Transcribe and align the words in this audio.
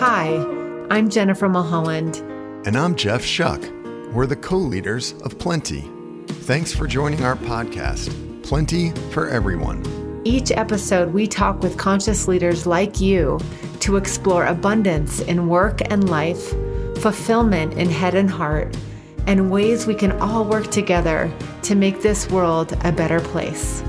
Hi, 0.00 0.28
I'm 0.88 1.10
Jennifer 1.10 1.46
Mulholland. 1.46 2.16
And 2.66 2.74
I'm 2.74 2.94
Jeff 2.94 3.22
Shuck. 3.22 3.60
We're 4.14 4.24
the 4.24 4.34
co 4.34 4.56
leaders 4.56 5.12
of 5.24 5.38
Plenty. 5.38 5.82
Thanks 6.26 6.72
for 6.72 6.86
joining 6.86 7.22
our 7.22 7.36
podcast, 7.36 8.08
Plenty 8.42 8.92
for 9.10 9.28
Everyone. 9.28 10.22
Each 10.24 10.52
episode, 10.52 11.12
we 11.12 11.26
talk 11.26 11.62
with 11.62 11.76
conscious 11.76 12.26
leaders 12.26 12.66
like 12.66 12.98
you 12.98 13.38
to 13.80 13.98
explore 13.98 14.46
abundance 14.46 15.20
in 15.20 15.48
work 15.48 15.82
and 15.92 16.08
life, 16.08 16.54
fulfillment 17.02 17.74
in 17.74 17.90
head 17.90 18.14
and 18.14 18.30
heart, 18.30 18.74
and 19.26 19.50
ways 19.50 19.86
we 19.86 19.94
can 19.94 20.12
all 20.12 20.46
work 20.46 20.70
together 20.70 21.30
to 21.64 21.74
make 21.74 22.00
this 22.00 22.26
world 22.30 22.72
a 22.84 22.90
better 22.90 23.20
place. 23.20 23.82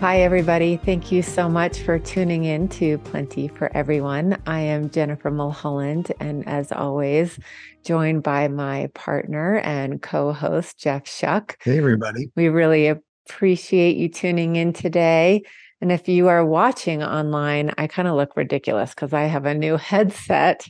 Hi, 0.00 0.20
everybody. 0.20 0.76
Thank 0.76 1.10
you 1.10 1.22
so 1.22 1.48
much 1.48 1.80
for 1.80 1.98
tuning 1.98 2.44
in 2.44 2.68
to 2.68 2.98
Plenty 2.98 3.48
for 3.48 3.68
Everyone. 3.76 4.40
I 4.46 4.60
am 4.60 4.90
Jennifer 4.90 5.28
Mulholland, 5.28 6.12
and 6.20 6.46
as 6.46 6.70
always, 6.70 7.36
joined 7.84 8.22
by 8.22 8.46
my 8.46 8.90
partner 8.94 9.56
and 9.56 10.00
co 10.00 10.32
host, 10.32 10.78
Jeff 10.78 11.08
Shuck. 11.08 11.58
Hey, 11.64 11.78
everybody. 11.78 12.30
We 12.36 12.48
really 12.48 12.86
appreciate 12.86 13.96
you 13.96 14.08
tuning 14.08 14.54
in 14.54 14.72
today. 14.72 15.42
And 15.80 15.90
if 15.90 16.08
you 16.08 16.28
are 16.28 16.46
watching 16.46 17.02
online, 17.02 17.74
I 17.76 17.88
kind 17.88 18.06
of 18.06 18.14
look 18.14 18.36
ridiculous 18.36 18.90
because 18.90 19.12
I 19.12 19.22
have 19.22 19.46
a 19.46 19.54
new 19.54 19.76
headset 19.76 20.64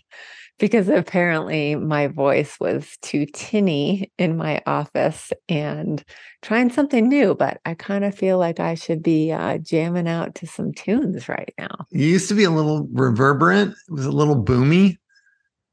because 0.59 0.89
apparently 0.89 1.77
my 1.77 2.09
voice 2.09 2.59
was 2.59 2.97
too 3.03 3.27
tinny 3.33 4.13
in 4.19 4.37
my 4.37 4.61
office 4.67 5.33
and 5.49 6.05
trying 6.43 6.71
something 6.71 7.09
new, 7.09 7.35
but 7.35 7.61
I 7.65 7.75
kind 7.75 8.05
of 8.05 8.15
feel 8.15 8.39
like 8.39 8.61
I 8.61 8.75
should 8.75 9.03
be 9.03 9.33
uh, 9.33 9.59
jamming 9.59 10.09
out 10.09 10.35
to 10.37 10.47
some 10.47 10.73
tunes 10.73 11.29
right 11.29 11.53
now. 11.59 11.87
You 11.91 12.07
used 12.07 12.29
to 12.29 12.35
be 12.35 12.45
a 12.45 12.51
little 12.51 12.89
reverberant, 12.93 13.75
it 13.89 13.93
was 13.93 14.07
a 14.07 14.13
little 14.13 14.43
boomy. 14.43 14.97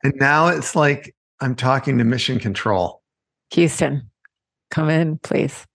And 0.04 0.14
now 0.18 0.48
it's 0.48 0.76
like 0.76 1.16
I'm 1.42 1.56
talking 1.56 1.98
to 1.98 2.04
Mission 2.04 2.40
Control. 2.40 3.02
Houston, 3.52 4.10
come 4.70 4.90
in, 4.90 5.18
please. 5.20 5.66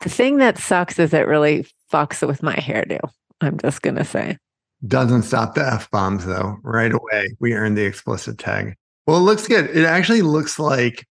The 0.00 0.08
thing 0.08 0.38
that 0.38 0.58
sucks 0.58 0.98
is 0.98 1.12
it 1.12 1.26
really 1.26 1.66
fucks 1.92 2.26
with 2.26 2.42
my 2.42 2.54
hairdo. 2.54 3.00
I'm 3.40 3.58
just 3.58 3.82
going 3.82 3.96
to 3.96 4.04
say. 4.04 4.38
Doesn't 4.86 5.22
stop 5.22 5.54
the 5.54 5.66
F 5.66 5.90
bombs 5.90 6.26
though. 6.26 6.56
Right 6.62 6.92
away, 6.92 7.28
we 7.40 7.54
earned 7.54 7.78
the 7.78 7.86
explicit 7.86 8.38
tag. 8.38 8.74
Well, 9.06 9.18
it 9.18 9.20
looks 9.20 9.46
good. 9.46 9.70
It 9.70 9.84
actually 9.84 10.22
looks 10.22 10.58
like, 10.58 11.06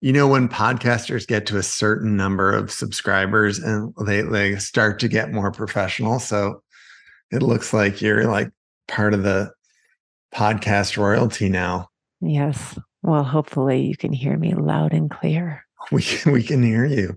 you 0.00 0.12
know, 0.12 0.28
when 0.28 0.48
podcasters 0.48 1.26
get 1.26 1.46
to 1.46 1.56
a 1.56 1.62
certain 1.62 2.16
number 2.16 2.52
of 2.52 2.70
subscribers 2.70 3.58
and 3.58 3.94
they, 4.04 4.22
they 4.22 4.56
start 4.56 4.98
to 5.00 5.08
get 5.08 5.32
more 5.32 5.50
professional. 5.50 6.18
So 6.18 6.62
it 7.30 7.42
looks 7.42 7.72
like 7.72 8.02
you're 8.02 8.26
like 8.26 8.50
part 8.88 9.14
of 9.14 9.22
the 9.22 9.52
podcast 10.34 10.96
royalty 10.96 11.48
now. 11.48 11.88
Yes. 12.20 12.78
Well, 13.02 13.24
hopefully 13.24 13.86
you 13.86 13.96
can 13.96 14.12
hear 14.12 14.36
me 14.36 14.54
loud 14.54 14.92
and 14.92 15.10
clear. 15.10 15.64
We 15.92 16.02
can, 16.02 16.32
we 16.32 16.42
can 16.42 16.62
hear 16.62 16.84
you. 16.84 17.16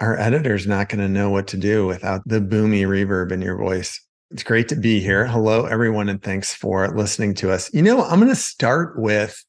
Our 0.00 0.18
editor's 0.18 0.66
not 0.66 0.88
going 0.88 1.00
to 1.00 1.08
know 1.08 1.30
what 1.30 1.46
to 1.48 1.56
do 1.56 1.86
without 1.86 2.22
the 2.26 2.40
boomy 2.40 2.82
reverb 2.82 3.32
in 3.32 3.40
your 3.40 3.56
voice. 3.56 4.04
It's 4.30 4.42
great 4.42 4.68
to 4.68 4.76
be 4.76 5.00
here. 5.00 5.26
Hello, 5.26 5.64
everyone, 5.64 6.10
and 6.10 6.22
thanks 6.22 6.52
for 6.52 6.86
listening 6.88 7.32
to 7.36 7.50
us. 7.50 7.72
You 7.72 7.80
know, 7.80 8.04
I'm 8.04 8.20
going 8.20 8.30
to 8.30 8.36
start 8.36 8.98
with 8.98 9.42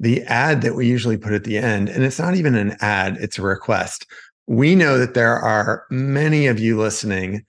the 0.00 0.22
ad 0.24 0.62
that 0.62 0.74
we 0.74 0.88
usually 0.88 1.16
put 1.16 1.32
at 1.32 1.44
the 1.44 1.58
end, 1.58 1.88
and 1.88 2.02
it's 2.02 2.18
not 2.18 2.34
even 2.34 2.56
an 2.56 2.76
ad, 2.80 3.18
it's 3.20 3.38
a 3.38 3.42
request. 3.42 4.04
We 4.48 4.74
know 4.74 4.98
that 4.98 5.14
there 5.14 5.36
are 5.36 5.84
many 5.90 6.48
of 6.48 6.58
you 6.58 6.76
listening, 6.76 7.44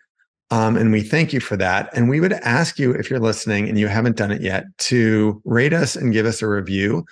um, 0.52 0.78
and 0.78 0.92
we 0.92 1.02
thank 1.02 1.34
you 1.34 1.40
for 1.40 1.57
that. 1.57 1.90
And 1.96 2.09
we 2.09 2.19
would 2.19 2.34
ask 2.34 2.78
you, 2.78 2.91
if 2.91 3.09
you're 3.09 3.19
listening 3.19 3.68
and 3.68 3.80
you 3.80 3.88
haven't 3.88 4.16
done 4.16 4.31
it 4.31 4.44
yet, 4.44 4.66
to 4.78 5.41
rate 5.46 5.74
us 5.74 5.96
and 5.96 6.13
give 6.13 6.28
us 6.28 6.44
a 6.44 6.47
review 6.47 7.06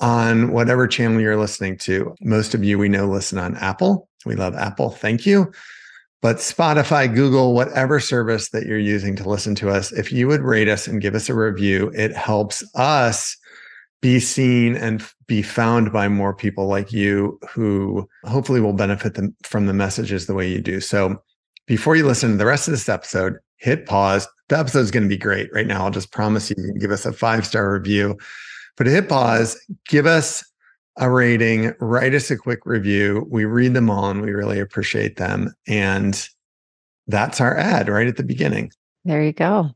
on 0.00 0.50
whatever 0.50 0.88
channel 0.88 1.20
you're 1.20 1.36
listening 1.36 1.78
to. 1.78 2.16
Most 2.20 2.52
of 2.52 2.64
you 2.64 2.78
we 2.78 2.88
know 2.88 3.06
listen 3.06 3.38
on 3.38 3.54
Apple. 3.58 4.08
We 4.26 4.34
love 4.34 4.56
Apple. 4.56 4.90
Thank 4.90 5.24
you. 5.24 5.52
But 6.20 6.36
Spotify, 6.38 7.12
Google, 7.12 7.54
whatever 7.54 8.00
service 8.00 8.50
that 8.50 8.66
you're 8.66 8.78
using 8.78 9.14
to 9.16 9.28
listen 9.28 9.54
to 9.56 9.70
us, 9.70 9.92
if 9.92 10.10
you 10.10 10.26
would 10.26 10.40
rate 10.40 10.68
us 10.68 10.88
and 10.88 11.00
give 11.00 11.14
us 11.14 11.28
a 11.28 11.34
review, 11.34 11.92
it 11.94 12.14
helps 12.14 12.64
us 12.74 13.36
be 14.00 14.20
seen 14.20 14.76
and 14.76 15.04
be 15.26 15.42
found 15.42 15.92
by 15.92 16.08
more 16.08 16.34
people 16.34 16.66
like 16.66 16.92
you 16.92 17.38
who 17.50 18.08
hopefully 18.24 18.60
will 18.60 18.72
benefit 18.72 19.14
them 19.14 19.34
from 19.44 19.66
the 19.66 19.72
messages 19.72 20.26
the 20.26 20.34
way 20.34 20.48
you 20.48 20.60
do. 20.60 20.80
So 20.80 21.22
before 21.66 21.96
you 21.96 22.06
listen 22.06 22.30
to 22.30 22.36
the 22.36 22.46
rest 22.46 22.66
of 22.68 22.72
this 22.72 22.88
episode, 22.88 23.36
hit 23.56 23.86
pause. 23.86 24.26
The 24.48 24.58
episode 24.58 24.80
is 24.80 24.90
going 24.90 25.02
to 25.02 25.08
be 25.08 25.18
great. 25.18 25.52
Right 25.52 25.66
now, 25.66 25.84
I'll 25.84 25.90
just 25.90 26.12
promise 26.12 26.50
you, 26.50 26.56
you 26.58 26.72
can 26.72 26.78
give 26.78 26.90
us 26.90 27.06
a 27.06 27.12
five 27.12 27.46
star 27.46 27.72
review. 27.72 28.16
But 28.76 28.86
hit 28.86 29.08
pause, 29.08 29.60
give 29.88 30.06
us 30.06 30.47
a 30.98 31.10
rating, 31.10 31.72
write 31.80 32.14
us 32.14 32.30
a 32.30 32.36
quick 32.36 32.66
review. 32.66 33.26
We 33.30 33.44
read 33.44 33.74
them 33.74 33.88
all 33.88 34.10
and 34.10 34.20
we 34.20 34.32
really 34.32 34.58
appreciate 34.58 35.16
them. 35.16 35.54
And 35.66 36.28
that's 37.06 37.40
our 37.40 37.56
ad 37.56 37.88
right 37.88 38.06
at 38.06 38.16
the 38.16 38.24
beginning. 38.24 38.70
There 39.04 39.22
you 39.22 39.32
go. 39.32 39.70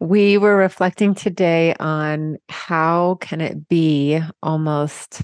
We 0.00 0.38
were 0.38 0.56
reflecting 0.56 1.14
today 1.14 1.74
on 1.80 2.36
how 2.48 3.16
can 3.20 3.40
it 3.40 3.68
be 3.68 4.20
almost 4.42 5.22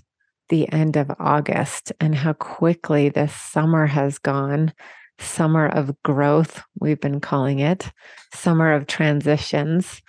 the 0.49 0.71
end 0.73 0.97
of 0.97 1.11
August 1.19 1.93
and 2.01 2.15
how 2.15 2.33
quickly 2.33 3.09
this 3.09 3.33
summer 3.33 3.87
has 3.87 4.19
gone. 4.19 4.73
Summer 5.19 5.69
of 5.69 5.95
growth, 6.03 6.63
we've 6.81 7.01
been 7.01 7.21
calling 7.21 7.59
it, 7.59 7.93
summer 8.33 8.73
of 8.73 8.87
transitions. 8.87 10.01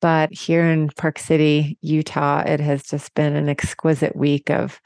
But 0.00 0.32
here 0.32 0.64
in 0.64 0.90
Park 0.90 1.18
City, 1.18 1.76
Utah, 1.80 2.42
it 2.46 2.60
has 2.60 2.84
just 2.84 3.14
been 3.14 3.34
an 3.34 3.48
exquisite 3.48 4.14
week 4.14 4.50
of 4.50 4.80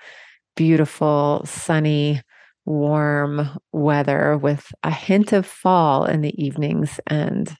beautiful, 0.56 1.42
sunny, 1.44 2.22
warm 2.64 3.58
weather 3.72 4.38
with 4.38 4.72
a 4.82 4.90
hint 4.90 5.32
of 5.32 5.46
fall 5.46 6.04
in 6.04 6.20
the 6.20 6.42
evenings 6.42 7.00
and 7.06 7.54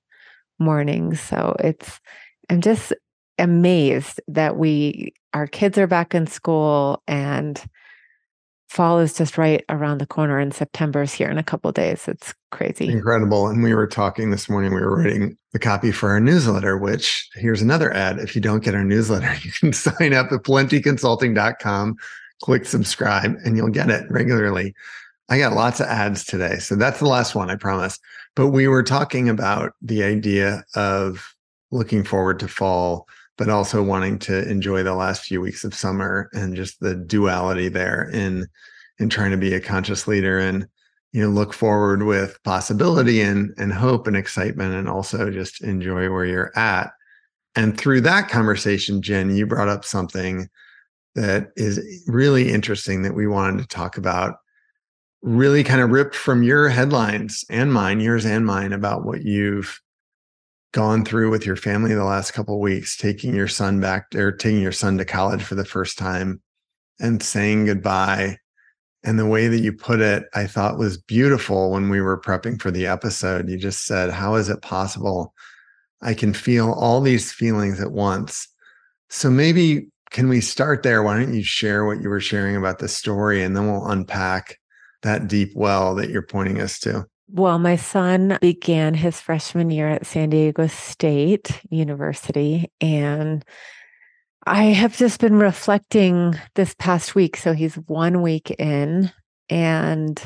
mornings. 0.59 1.21
So 1.21 1.57
it's, 1.59 2.01
I'm 2.49 2.61
just 2.61 2.93
amazed 3.39 4.21
that 4.29 4.57
we, 4.57 5.13
our 5.35 5.47
kids 5.47 5.77
are 5.79 5.87
back 5.87 6.15
in 6.15 6.27
school 6.27 7.03
and 7.07 7.63
fall 8.73 8.99
is 8.99 9.13
just 9.13 9.37
right 9.37 9.63
around 9.69 9.99
the 9.99 10.07
corner 10.07 10.39
and 10.39 10.55
September 10.55 11.03
is 11.03 11.13
here 11.13 11.29
in 11.29 11.37
a 11.37 11.43
couple 11.43 11.71
days. 11.73 12.09
It's 12.09 12.33
crazy. 12.51 12.89
Incredible. 12.89 13.47
And 13.47 13.63
we 13.63 13.75
were 13.75 13.87
talking 13.87 14.31
this 14.31 14.49
morning, 14.49 14.73
we 14.73 14.81
were 14.81 14.97
writing 14.97 15.37
the 15.53 15.59
copy 15.59 15.93
for 15.93 16.09
our 16.09 16.21
newsletter, 16.21 16.79
which 16.79 17.29
here's 17.35 17.61
another 17.61 17.93
ad. 17.93 18.19
If 18.19 18.35
you 18.35 18.41
don't 18.41 18.65
get 18.65 18.75
our 18.75 18.83
newsletter, 18.83 19.35
you 19.43 19.53
can 19.53 19.75
sign 19.75 20.15
up 20.15 20.33
at 20.33 20.45
plentyconsulting.com, 20.45 21.97
click 22.43 22.65
subscribe, 22.65 23.37
and 23.45 23.59
you'll 23.59 23.69
get 23.69 23.91
it 23.91 24.11
regularly. 24.11 24.75
I 25.29 25.39
got 25.39 25.53
lots 25.53 25.79
of 25.79 25.87
ads 25.87 26.25
today. 26.25 26.57
So 26.57 26.75
that's 26.75 26.99
the 26.99 27.09
last 27.09 27.35
one, 27.35 27.51
I 27.51 27.57
promise. 27.57 27.99
But 28.35 28.49
we 28.49 28.69
were 28.69 28.83
talking 28.83 29.29
about 29.29 29.75
the 29.83 30.03
idea 30.03 30.65
of 30.75 31.35
looking 31.71 32.05
forward 32.05 32.41
to 32.41 32.49
fall 32.49 33.07
but 33.39 33.49
also 33.49 33.83
wanting 33.83 34.19
to 34.19 34.49
enjoy 34.49 34.83
the 34.83 34.95
last 34.95 35.25
few 35.25 35.41
weeks 35.41 35.65
of 35.65 35.75
summer 35.75 36.29
and 36.33 36.57
just 36.57 36.81
the 36.81 36.95
duality 36.95 37.69
there 37.69 38.09
in 38.11 38.47
in 38.99 39.09
trying 39.09 39.31
to 39.31 39.37
be 39.37 39.55
a 39.55 39.61
conscious 39.61 40.07
leader 40.07 40.39
and 40.39 40.67
you 41.13 41.23
know 41.23 41.29
look 41.29 41.53
forward 41.53 42.03
with 42.03 42.43
possibility 42.45 43.21
and 43.21 43.53
and 43.57 43.73
hope 43.73 44.07
and 44.07 44.17
excitement 44.17 44.75
and 44.75 44.89
also 44.89 45.31
just 45.31 45.63
enjoy 45.63 46.11
where 46.11 46.25
you're 46.25 46.57
at. 46.57 46.91
And 47.55 47.77
through 47.77 48.03
that 48.03 48.29
conversation 48.29 49.03
jen 49.03 49.35
you 49.35 49.47
brought 49.47 49.69
up 49.69 49.85
something 49.85 50.49
that 51.15 51.49
is 51.57 52.05
really 52.07 52.51
interesting 52.51 53.03
that 53.03 53.15
we 53.15 53.27
wanted 53.27 53.61
to 53.61 53.69
talk 53.69 53.99
about 53.99 54.37
really 55.23 55.63
kind 55.63 55.81
of 55.81 55.91
ripped 55.91 56.15
from 56.15 56.43
your 56.43 56.69
headlines 56.69 57.45
and 57.49 57.73
mine 57.73 58.01
yours 58.01 58.27
and 58.27 58.45
mine 58.45 58.73
about 58.73 59.05
what 59.05 59.23
you've 59.23 59.81
gone 60.73 61.05
through 61.05 61.31
with 61.31 61.47
your 61.47 61.57
family 61.57 61.95
the 61.95 62.05
last 62.05 62.33
couple 62.33 62.59
weeks, 62.61 62.97
taking 62.97 63.35
your 63.35 63.49
son 63.49 63.81
back 63.81 64.15
or 64.15 64.33
taking 64.33 64.63
your 64.63 64.73
son 64.73 64.99
to 64.99 65.05
college 65.05 65.43
for 65.43 65.55
the 65.55 65.65
first 65.65 65.99
time 65.99 66.41
and 66.99 67.23
saying 67.23 67.67
goodbye. 67.67 68.39
And 69.05 69.19
the 69.19 69.27
way 69.27 69.49
that 69.49 69.61
you 69.61 69.73
put 69.73 70.01
it, 70.01 70.25
I 70.35 70.47
thought 70.47 70.79
was 70.79 70.97
beautiful 70.97 71.73
when 71.73 71.91
we 71.91 72.01
were 72.01 72.21
prepping 72.21 72.61
for 72.61 72.71
the 72.71 72.87
episode. 72.87 73.49
You 73.49 73.59
just 73.59 73.85
said, 73.85 74.11
How 74.11 74.37
is 74.37 74.49
it 74.49 74.63
possible? 74.63 75.35
I 76.01 76.15
can 76.15 76.33
feel 76.33 76.73
all 76.73 77.01
these 77.01 77.33
feelings 77.33 77.81
at 77.81 77.93
once. 77.93 78.49
So 79.11 79.31
maybe 79.31 79.89
can 80.11 80.29
we 80.29 80.41
start 80.41 80.83
there? 80.83 81.03
Why 81.03 81.19
don't 81.19 81.35
you 81.35 81.43
share 81.43 81.85
what 81.85 82.01
you 82.01 82.09
were 82.09 82.21
sharing 82.21 82.57
about 82.57 82.79
the 82.79 82.89
story 82.89 83.43
and 83.43 83.57
then 83.57 83.67
we'll 83.67 83.87
unpack 83.87 84.59
that 85.03 85.27
deep 85.27 85.53
well 85.55 85.95
that 85.97 86.11
you're 86.11 86.23
pointing 86.23 86.61
us 86.61 86.79
to? 86.81 87.07
Well, 87.35 87.59
my 87.59 87.77
son 87.77 88.37
began 88.43 88.93
his 88.93 89.19
freshman 89.19 89.71
year 89.71 89.89
at 89.89 90.05
San 90.05 90.29
Diego 90.29 90.67
State 90.67 91.63
University, 91.71 92.71
and 92.79 93.43
I 94.47 94.65
have 94.65 94.95
just 94.99 95.19
been 95.19 95.37
reflecting 95.37 96.35
this 96.57 96.75
past 96.79 97.15
week. 97.15 97.39
So 97.39 97.55
he's 97.55 97.77
one 97.77 98.21
week 98.21 98.51
in, 98.51 99.11
and 99.49 100.23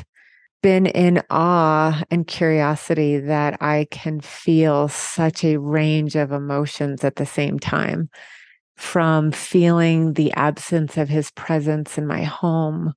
been 0.61 0.85
in 0.85 1.23
awe 1.29 2.03
and 2.11 2.27
curiosity 2.27 3.19
that 3.19 3.61
I 3.61 3.87
can 3.89 4.19
feel 4.19 4.89
such 4.89 5.45
a 5.45 5.61
range 5.61 6.17
of 6.17 6.33
emotions 6.33 7.05
at 7.05 7.15
the 7.15 7.25
same 7.25 7.57
time 7.57 8.09
from 8.75 9.31
feeling 9.31 10.13
the 10.13 10.33
absence 10.33 10.97
of 10.97 11.07
his 11.07 11.31
presence 11.31 11.97
in 11.97 12.05
my 12.05 12.23
home, 12.23 12.93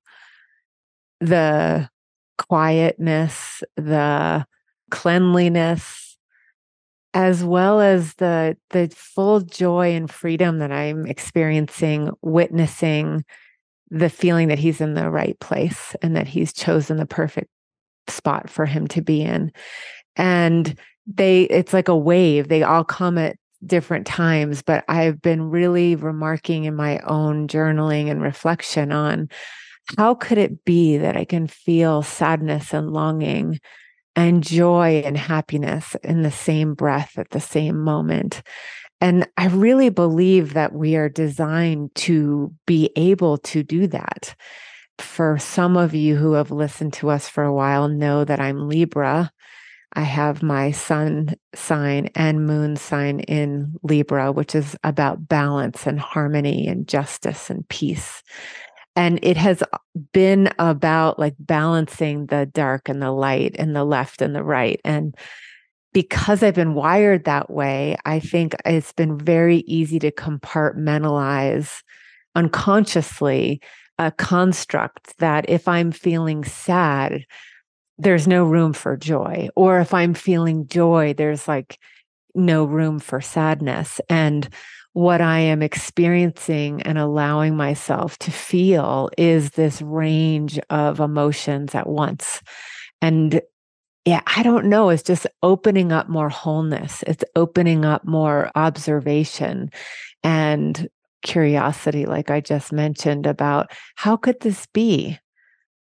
the 1.20 1.88
quietness, 2.48 3.62
the 3.76 4.46
cleanliness, 4.90 6.16
as 7.12 7.44
well 7.44 7.81
as 7.81 8.14
the 8.14 8.56
the 8.70 8.90
full 8.94 9.40
joy 9.40 9.94
and 9.94 10.10
freedom 10.10 10.58
that 10.58 10.72
I'm 10.72 11.06
experiencing 11.06 12.10
witnessing 12.22 13.25
the 13.90 14.08
feeling 14.08 14.48
that 14.48 14.58
he's 14.58 14.81
in 14.81 14.94
the 14.94 15.10
right 15.10 15.38
place 15.40 15.94
and 16.00 16.16
that 16.16 16.28
he's 16.28 16.52
chosen 16.52 16.96
the 16.96 17.06
perfect 17.06 17.50
spot 18.08 18.48
for 18.48 18.64
him 18.64 18.86
to 18.88 19.02
be 19.02 19.22
in. 19.22 19.52
And 20.16 20.78
they 21.06 21.43
it's 21.43 21.72
like 21.72 21.88
a 21.88 21.96
wave. 21.96 22.48
They 22.48 22.62
all 22.62 22.84
come 22.84 23.19
at 23.19 23.36
different 23.66 24.06
times, 24.06 24.62
but 24.62 24.84
I've 24.88 25.20
been 25.20 25.50
really 25.50 25.94
remarking 25.94 26.64
in 26.64 26.75
my 26.75 27.00
own 27.00 27.48
journaling 27.48 28.10
and 28.10 28.22
reflection 28.22 28.93
on 28.93 29.28
how 29.96 30.14
could 30.14 30.38
it 30.38 30.64
be 30.64 30.96
that 30.98 31.16
I 31.16 31.25
can 31.25 31.46
feel 31.46 32.02
sadness 32.02 32.72
and 32.72 32.92
longing 32.92 33.60
and 34.16 34.42
joy 34.42 35.02
and 35.04 35.16
happiness 35.16 35.96
in 36.02 36.22
the 36.22 36.31
same 36.31 36.75
breath 36.75 37.19
at 37.19 37.31
the 37.31 37.40
same 37.40 37.81
moment? 37.81 38.42
And 39.00 39.26
I 39.37 39.46
really 39.46 39.88
believe 39.88 40.52
that 40.54 40.75
we 40.75 40.96
are 40.96 41.08
designed 41.08 41.94
to 41.96 42.52
be 42.66 42.90
able 42.96 43.38
to 43.38 43.62
do 43.62 43.87
that. 43.88 44.34
For 44.98 45.38
some 45.38 45.78
of 45.78 45.94
you 45.94 46.16
who 46.16 46.34
have 46.34 46.50
listened 46.50 46.93
to 46.94 47.08
us 47.08 47.26
for 47.26 47.43
a 47.43 47.54
while, 47.54 47.88
know 47.88 48.25
that 48.25 48.40
I'm 48.40 48.69
Libra. 48.69 49.31
I 49.94 50.02
have 50.02 50.43
my 50.43 50.70
sun 50.70 51.34
sign 51.54 52.10
and 52.14 52.46
moon 52.46 52.76
sign 52.76 53.20
in 53.20 53.75
Libra, 53.82 54.31
which 54.31 54.54
is 54.54 54.76
about 54.84 55.26
balance 55.26 55.86
and 55.86 55.98
harmony 55.98 56.69
and 56.69 56.86
justice 56.86 57.50
and 57.50 57.66
peace. 57.69 58.22
And 58.96 59.19
it 59.22 59.37
has 59.37 59.62
been 60.12 60.50
about 60.58 61.19
like 61.19 61.34
balancing 61.38 62.26
the 62.26 62.46
dark 62.46 62.88
and 62.88 63.00
the 63.00 63.12
light 63.12 63.54
and 63.58 63.75
the 63.75 63.84
left 63.84 64.20
and 64.20 64.34
the 64.34 64.42
right. 64.42 64.81
And 64.84 65.16
because 65.92 66.42
I've 66.42 66.54
been 66.54 66.75
wired 66.75 67.25
that 67.25 67.50
way, 67.50 67.96
I 68.04 68.20
think 68.20 68.54
it's 68.64 68.92
been 68.92 69.19
very 69.19 69.58
easy 69.58 69.98
to 70.00 70.10
compartmentalize 70.10 71.82
unconsciously 72.34 73.60
a 73.98 74.10
construct 74.12 75.19
that 75.19 75.48
if 75.48 75.69
I'm 75.69 75.93
feeling 75.93 76.44
sad, 76.44 77.25
there's 77.98 78.26
no 78.26 78.44
room 78.44 78.72
for 78.72 78.96
joy. 78.96 79.48
Or 79.56 79.78
if 79.81 79.93
I'm 79.93 80.14
feeling 80.14 80.66
joy, 80.66 81.12
there's 81.12 81.46
like 81.46 81.78
no 82.34 82.64
room 82.64 82.98
for 82.98 83.20
sadness. 83.20 84.00
And 84.08 84.48
what 84.92 85.20
I 85.20 85.38
am 85.38 85.62
experiencing 85.62 86.82
and 86.82 86.98
allowing 86.98 87.56
myself 87.56 88.19
to 88.19 88.31
feel 88.31 89.08
is 89.16 89.50
this 89.50 89.81
range 89.81 90.58
of 90.69 90.98
emotions 90.98 91.75
at 91.75 91.88
once. 91.88 92.42
And 93.00 93.40
yeah, 94.04 94.22
I 94.26 94.42
don't 94.42 94.66
know. 94.66 94.88
It's 94.88 95.02
just 95.02 95.26
opening 95.42 95.92
up 95.92 96.08
more 96.08 96.28
wholeness. 96.28 97.04
It's 97.06 97.25
opening 97.37 97.84
up 97.84 98.04
more 98.04 98.50
observation 98.54 99.70
and 100.25 100.88
curiosity, 101.22 102.06
like 102.06 102.31
I 102.31 102.40
just 102.40 102.72
mentioned, 102.72 103.26
about 103.26 103.70
how 103.96 104.16
could 104.16 104.40
this 104.40 104.66
be? 104.72 105.19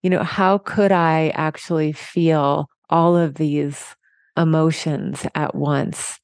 You 0.02 0.11
know, 0.11 0.23
how 0.23 0.59
could 0.59 0.93
I 0.93 1.29
actually 1.35 1.93
feel 1.93 2.69
all 2.91 3.17
of 3.17 3.35
these 3.35 3.94
emotions 4.37 5.26
at 5.35 5.55
once? 5.55 6.19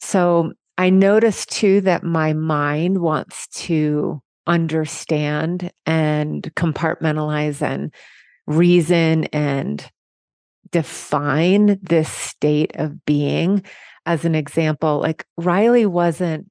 So 0.00 0.52
I 0.78 0.90
notice 0.90 1.44
too 1.44 1.80
that 1.82 2.04
my 2.04 2.32
mind 2.32 3.00
wants 3.00 3.48
to 3.48 4.22
understand 4.46 5.72
and 5.84 6.42
compartmentalize 6.54 7.60
and 7.60 7.92
reason 8.46 9.24
and 9.24 9.84
define 10.70 11.78
this 11.82 12.08
state 12.10 12.72
of 12.76 13.04
being. 13.04 13.64
As 14.06 14.24
an 14.24 14.34
example, 14.34 15.00
like 15.00 15.26
Riley 15.36 15.84
wasn't, 15.84 16.50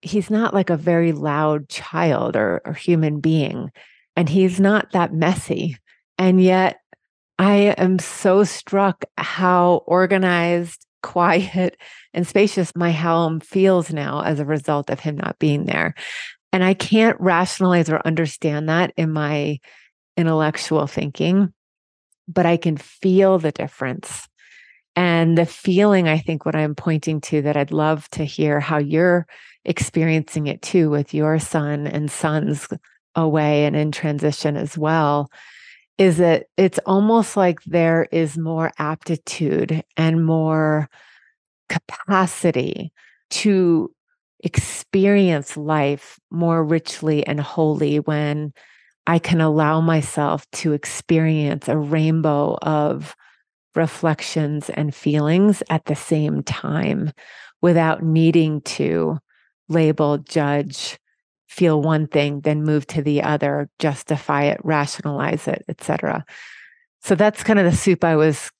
he's 0.00 0.30
not 0.30 0.54
like 0.54 0.70
a 0.70 0.76
very 0.76 1.12
loud 1.12 1.68
child 1.68 2.36
or, 2.36 2.62
or 2.64 2.72
human 2.72 3.20
being, 3.20 3.70
and 4.16 4.28
he's 4.28 4.60
not 4.60 4.92
that 4.92 5.12
messy. 5.12 5.76
And 6.16 6.42
yet, 6.42 6.78
I 7.38 7.74
am 7.76 7.98
so 7.98 8.44
struck 8.44 9.04
how 9.18 9.82
organized, 9.86 10.86
quiet, 11.02 11.76
and 12.14 12.26
spacious 12.26 12.72
my 12.74 12.92
home 12.92 13.40
feels 13.40 13.92
now 13.92 14.22
as 14.22 14.40
a 14.40 14.44
result 14.44 14.90
of 14.90 15.00
him 15.00 15.16
not 15.16 15.38
being 15.38 15.64
there. 15.64 15.94
And 16.52 16.64
I 16.64 16.74
can't 16.74 17.20
rationalize 17.20 17.88
or 17.90 18.00
understand 18.04 18.68
that 18.68 18.92
in 18.96 19.12
my 19.12 19.58
intellectual 20.16 20.86
thinking 20.86 21.52
but 22.32 22.46
I 22.46 22.56
can 22.56 22.76
feel 22.76 23.38
the 23.38 23.52
difference. 23.52 24.28
And 24.96 25.36
the 25.36 25.46
feeling, 25.46 26.08
I 26.08 26.18
think, 26.18 26.44
what 26.44 26.56
I'm 26.56 26.74
pointing 26.74 27.20
to 27.22 27.42
that 27.42 27.56
I'd 27.56 27.72
love 27.72 28.08
to 28.10 28.24
hear 28.24 28.60
how 28.60 28.78
you're 28.78 29.26
experiencing 29.64 30.46
it 30.46 30.62
too 30.62 30.90
with 30.90 31.14
your 31.14 31.38
son 31.38 31.86
and 31.86 32.10
sons 32.10 32.68
away 33.14 33.64
and 33.64 33.76
in 33.76 33.92
transition 33.92 34.56
as 34.56 34.78
well, 34.78 35.30
is 36.00 36.16
that 36.16 36.46
it's 36.56 36.78
almost 36.86 37.36
like 37.36 37.62
there 37.64 38.08
is 38.10 38.38
more 38.38 38.72
aptitude 38.78 39.84
and 39.98 40.24
more 40.24 40.88
capacity 41.68 42.90
to 43.28 43.92
experience 44.42 45.58
life 45.58 46.18
more 46.30 46.64
richly 46.64 47.26
and 47.26 47.38
wholly 47.38 48.00
when 48.00 48.50
I 49.06 49.18
can 49.18 49.42
allow 49.42 49.82
myself 49.82 50.50
to 50.52 50.72
experience 50.72 51.68
a 51.68 51.76
rainbow 51.76 52.56
of 52.62 53.14
reflections 53.74 54.70
and 54.70 54.94
feelings 54.94 55.62
at 55.68 55.84
the 55.84 55.96
same 55.96 56.42
time 56.42 57.12
without 57.60 58.02
needing 58.02 58.62
to 58.62 59.18
label, 59.68 60.16
judge, 60.16 60.98
feel 61.50 61.82
one 61.82 62.06
thing, 62.06 62.40
then 62.42 62.62
move 62.62 62.86
to 62.86 63.02
the 63.02 63.20
other, 63.20 63.68
justify 63.80 64.44
it, 64.44 64.60
rationalize 64.62 65.48
it, 65.48 65.64
etc. 65.68 66.24
So 67.02 67.16
that's 67.16 67.42
kind 67.42 67.58
of 67.58 67.64
the 67.64 67.76
soup 67.76 68.04
I 68.04 68.14
was 68.14 68.50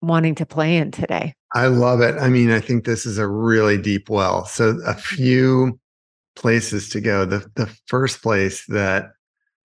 wanting 0.00 0.34
to 0.36 0.46
play 0.46 0.78
in 0.78 0.90
today. 0.90 1.34
I 1.54 1.66
love 1.66 2.00
it. 2.00 2.16
I 2.18 2.30
mean, 2.30 2.50
I 2.50 2.60
think 2.60 2.84
this 2.84 3.04
is 3.04 3.18
a 3.18 3.28
really 3.28 3.76
deep 3.76 4.08
well. 4.08 4.46
So 4.46 4.78
a 4.86 4.94
few 4.94 5.78
places 6.34 6.88
to 6.90 7.00
go. 7.00 7.26
The 7.26 7.46
the 7.56 7.66
first 7.86 8.22
place 8.22 8.64
that 8.68 9.10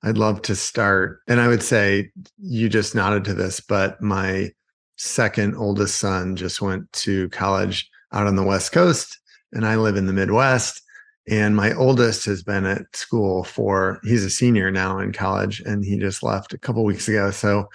I'd 0.04 0.18
love 0.18 0.42
to 0.44 0.56
start. 0.56 1.22
And 1.30 1.40
I 1.40 1.48
would 1.48 1.64
say 1.64 2.12
you 2.38 2.68
just 2.68 2.94
nodded 2.94 3.24
to 3.26 3.34
this, 3.34 3.62
but 3.62 4.02
my 4.02 4.52
second 4.98 5.56
oldest 5.56 5.98
son 5.98 6.36
just 6.36 6.62
went 6.62 6.92
to 6.94 7.30
college 7.30 7.90
out 8.12 8.28
on 8.28 8.36
the 8.36 8.44
West 8.44 8.74
Coast, 8.74 9.18
and 9.54 9.66
I 9.66 9.78
live 9.78 9.96
in 9.96 10.08
the 10.08 10.14
Midwest. 10.14 10.82
And 11.28 11.56
my 11.56 11.74
oldest 11.74 12.26
has 12.26 12.44
been 12.44 12.66
at 12.66 12.96
school 12.96 13.44
for, 13.44 14.00
he's 14.04 14.24
a 14.24 14.30
senior 14.30 14.70
now 14.70 15.00
in 15.00 15.12
college, 15.12 15.60
and 15.62 15.84
he 15.84 15.98
just 15.98 16.22
left 16.22 16.54
a 16.54 16.58
couple 16.58 16.84
weeks 16.84 17.08
ago. 17.08 17.32
So 17.32 17.68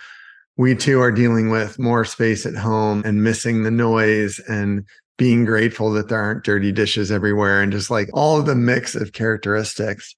we 0.57 0.75
too 0.75 1.01
are 1.01 1.11
dealing 1.11 1.51
with 1.51 1.79
more 1.79 2.05
space 2.05 2.47
at 2.47 2.55
home 2.55 3.03
and 3.05 3.25
missing 3.25 3.63
the 3.63 3.71
noise 3.71 4.39
and 4.49 4.85
being 5.19 5.45
grateful 5.45 5.91
that 5.93 6.09
there 6.09 6.21
aren't 6.21 6.45
dirty 6.45 6.73
dishes 6.73 7.11
everywhere 7.11 7.61
and 7.61 7.73
just 7.73 7.91
like 7.91 8.09
all 8.15 8.41
the 8.41 8.55
mix 8.55 8.95
of 8.95 9.13
characteristics 9.13 10.15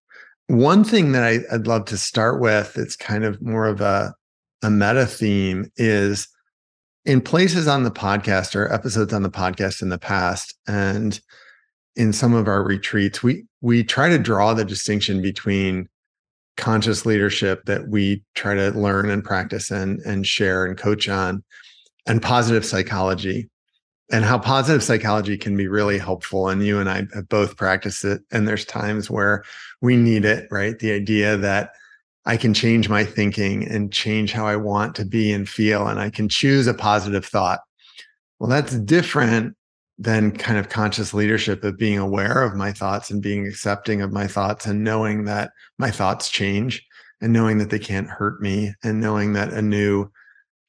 one 0.53 0.85
thing 0.85 1.13
that 1.13 1.23
I, 1.23 1.41
would 1.53 1.67
love 1.67 1.87
to 1.87 1.97
start 1.97 2.41
with, 2.41 2.77
it's 2.77 2.97
kind 2.97 3.25
of 3.25 3.41
more 3.41 3.67
of 3.67 3.81
a, 3.81 4.15
a 4.63 4.71
meta 4.71 5.07
theme, 5.07 5.71
is 5.77 6.29
in 7.05 7.21
places 7.21 7.67
on 7.67 7.85
the 7.85 7.91
podcast 7.91 8.55
or 8.55 8.73
episodes 8.73 9.13
on 9.13 9.23
the 9.23 9.31
podcast 9.31 9.83
in 9.83 9.89
the 9.89 9.99
past, 9.99 10.55
and 10.67 11.21
in 11.97 12.13
some 12.13 12.35
of 12.35 12.49
our 12.49 12.63
retreats, 12.63 13.23
we 13.23 13.45
we 13.61 13.85
try 13.85 14.09
to 14.09 14.19
draw 14.19 14.55
the 14.55 14.65
distinction 14.65 15.23
between 15.23 15.89
conscious 16.57 17.07
leadership 17.07 17.65
that 17.65 17.89
we 17.89 18.23
try 18.35 18.55
to 18.55 18.71
learn 18.71 19.11
and 19.11 19.25
practice 19.25 19.71
and 19.71 20.01
and 20.01 20.27
share 20.27 20.65
and 20.65 20.79
coach 20.79 21.09
on, 21.09 21.43
and 22.07 22.23
positive 22.23 22.65
psychology 22.65 23.49
and 24.13 24.27
how 24.27 24.39
positive 24.39 24.83
psychology 24.83 25.39
can 25.39 25.57
be 25.57 25.67
really 25.67 25.99
helpful. 25.99 26.49
And 26.49 26.65
you 26.65 26.79
and 26.79 26.89
I 26.89 27.07
have 27.15 27.29
both 27.31 27.57
practiced 27.57 28.05
it. 28.05 28.21
And 28.31 28.47
there's 28.47 28.67
times 28.67 29.11
where 29.11 29.43
we 29.81 29.97
need 29.97 30.27
it, 30.27 30.47
right? 30.51 30.79
The 30.79 30.93
idea 30.93 31.39
that 31.39 31.71
I 32.27 32.37
can 32.37 32.53
change 32.53 32.91
my 32.91 33.05
thinking 33.05 33.67
and 33.67 33.91
change 33.91 34.33
how 34.33 34.47
I 34.47 34.57
want 34.57 34.95
to 34.97 35.05
be 35.07 35.33
and 35.33 35.49
feel, 35.49 35.89
and 35.89 35.99
I 35.99 36.11
can 36.11 36.29
choose 36.29 36.67
a 36.67 36.75
positive 36.75 37.25
thought. 37.25 37.61
Well, 38.39 38.51
that's 38.51 38.77
different 38.77 39.57
than 39.99 40.33
kind 40.33 40.59
of 40.59 40.69
conscious 40.69 41.15
leadership 41.15 41.63
of 41.65 41.79
being 41.79 41.99
aware 41.99 42.43
of 42.43 42.55
my 42.55 42.73
thoughts 42.73 43.11
and 43.11 43.23
being 43.23 43.47
accepting 43.47 44.03
of 44.03 44.13
my 44.13 44.27
thoughts 44.27 44.67
and 44.67 44.83
knowing 44.83 45.25
that 45.25 45.53
my 45.79 45.91
thoughts 45.91 46.29
change 46.29 46.85
and 47.21 47.33
knowing 47.33 47.59
that 47.59 47.71
they 47.71 47.79
can't 47.79 48.09
hurt 48.09 48.41
me 48.41 48.75
and 48.83 49.01
knowing 49.01 49.35
that 49.35 49.53
a 49.53 49.63
new 49.63 50.11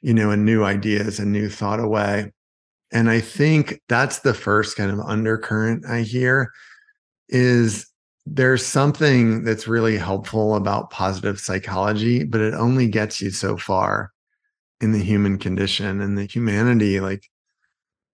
you 0.03 0.13
know, 0.13 0.31
a 0.31 0.37
new 0.37 0.65
idea 0.65 0.99
is 0.99 1.17
a 1.17 1.25
new 1.25 1.49
thought 1.49 1.79
away. 1.79 2.31
And 2.91 3.09
I 3.09 3.21
think 3.21 3.81
that's 3.87 4.19
the 4.19 4.33
first 4.33 4.75
kind 4.75 4.91
of 4.91 4.99
undercurrent 4.99 5.85
I 5.87 6.01
hear 6.01 6.51
is 7.29 7.87
there's 8.25 8.65
something 8.65 9.43
that's 9.45 9.67
really 9.67 9.97
helpful 9.97 10.55
about 10.55 10.91
positive 10.91 11.39
psychology, 11.39 12.25
but 12.25 12.41
it 12.41 12.53
only 12.53 12.87
gets 12.87 13.21
you 13.21 13.31
so 13.31 13.57
far 13.57 14.11
in 14.81 14.91
the 14.91 15.01
human 15.01 15.37
condition 15.39 16.01
and 16.01 16.17
the 16.17 16.25
humanity. 16.25 16.99
Like 16.99 17.29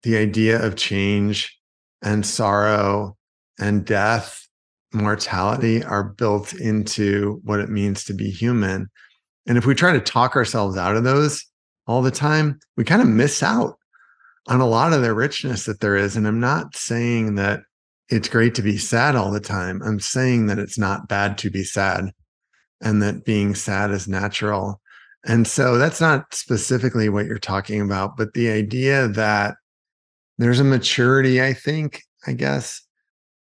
the 0.03 0.17
idea 0.17 0.63
of 0.63 0.75
change 0.75 1.57
and 2.01 2.25
sorrow 2.25 3.17
and 3.59 3.85
death, 3.85 4.47
mortality 4.93 5.83
are 5.83 6.03
built 6.03 6.53
into 6.53 7.41
what 7.43 7.59
it 7.59 7.69
means 7.69 8.05
to 8.05 8.13
be 8.13 8.29
human. 8.29 8.89
And 9.45 9.57
if 9.57 9.65
we 9.65 9.75
try 9.75 9.93
to 9.93 9.99
talk 9.99 10.35
ourselves 10.35 10.77
out 10.77 10.95
of 10.95 11.03
those 11.03 11.45
all 11.87 12.01
the 12.01 12.11
time, 12.11 12.59
we 12.77 12.83
kind 12.83 13.01
of 13.01 13.07
miss 13.07 13.43
out 13.43 13.77
on 14.47 14.61
a 14.61 14.67
lot 14.67 14.93
of 14.93 15.01
the 15.01 15.13
richness 15.13 15.65
that 15.65 15.79
there 15.81 15.95
is. 15.95 16.15
And 16.15 16.27
I'm 16.27 16.39
not 16.39 16.75
saying 16.75 17.35
that 17.35 17.61
it's 18.09 18.29
great 18.29 18.55
to 18.55 18.61
be 18.61 18.77
sad 18.77 19.15
all 19.15 19.31
the 19.31 19.39
time. 19.39 19.81
I'm 19.83 19.99
saying 19.99 20.47
that 20.47 20.59
it's 20.59 20.77
not 20.77 21.07
bad 21.07 21.37
to 21.39 21.49
be 21.49 21.63
sad 21.63 22.11
and 22.81 23.01
that 23.01 23.25
being 23.25 23.53
sad 23.55 23.91
is 23.91 24.07
natural. 24.07 24.81
And 25.25 25.45
so 25.45 25.77
that's 25.77 26.01
not 26.01 26.33
specifically 26.33 27.09
what 27.09 27.25
you're 27.25 27.37
talking 27.37 27.81
about, 27.81 28.17
but 28.17 28.33
the 28.33 28.49
idea 28.49 29.07
that 29.09 29.55
there's 30.39 30.59
a 30.59 30.63
maturity, 30.63 31.41
I 31.41 31.53
think, 31.53 32.03
I 32.25 32.31
guess, 32.31 32.81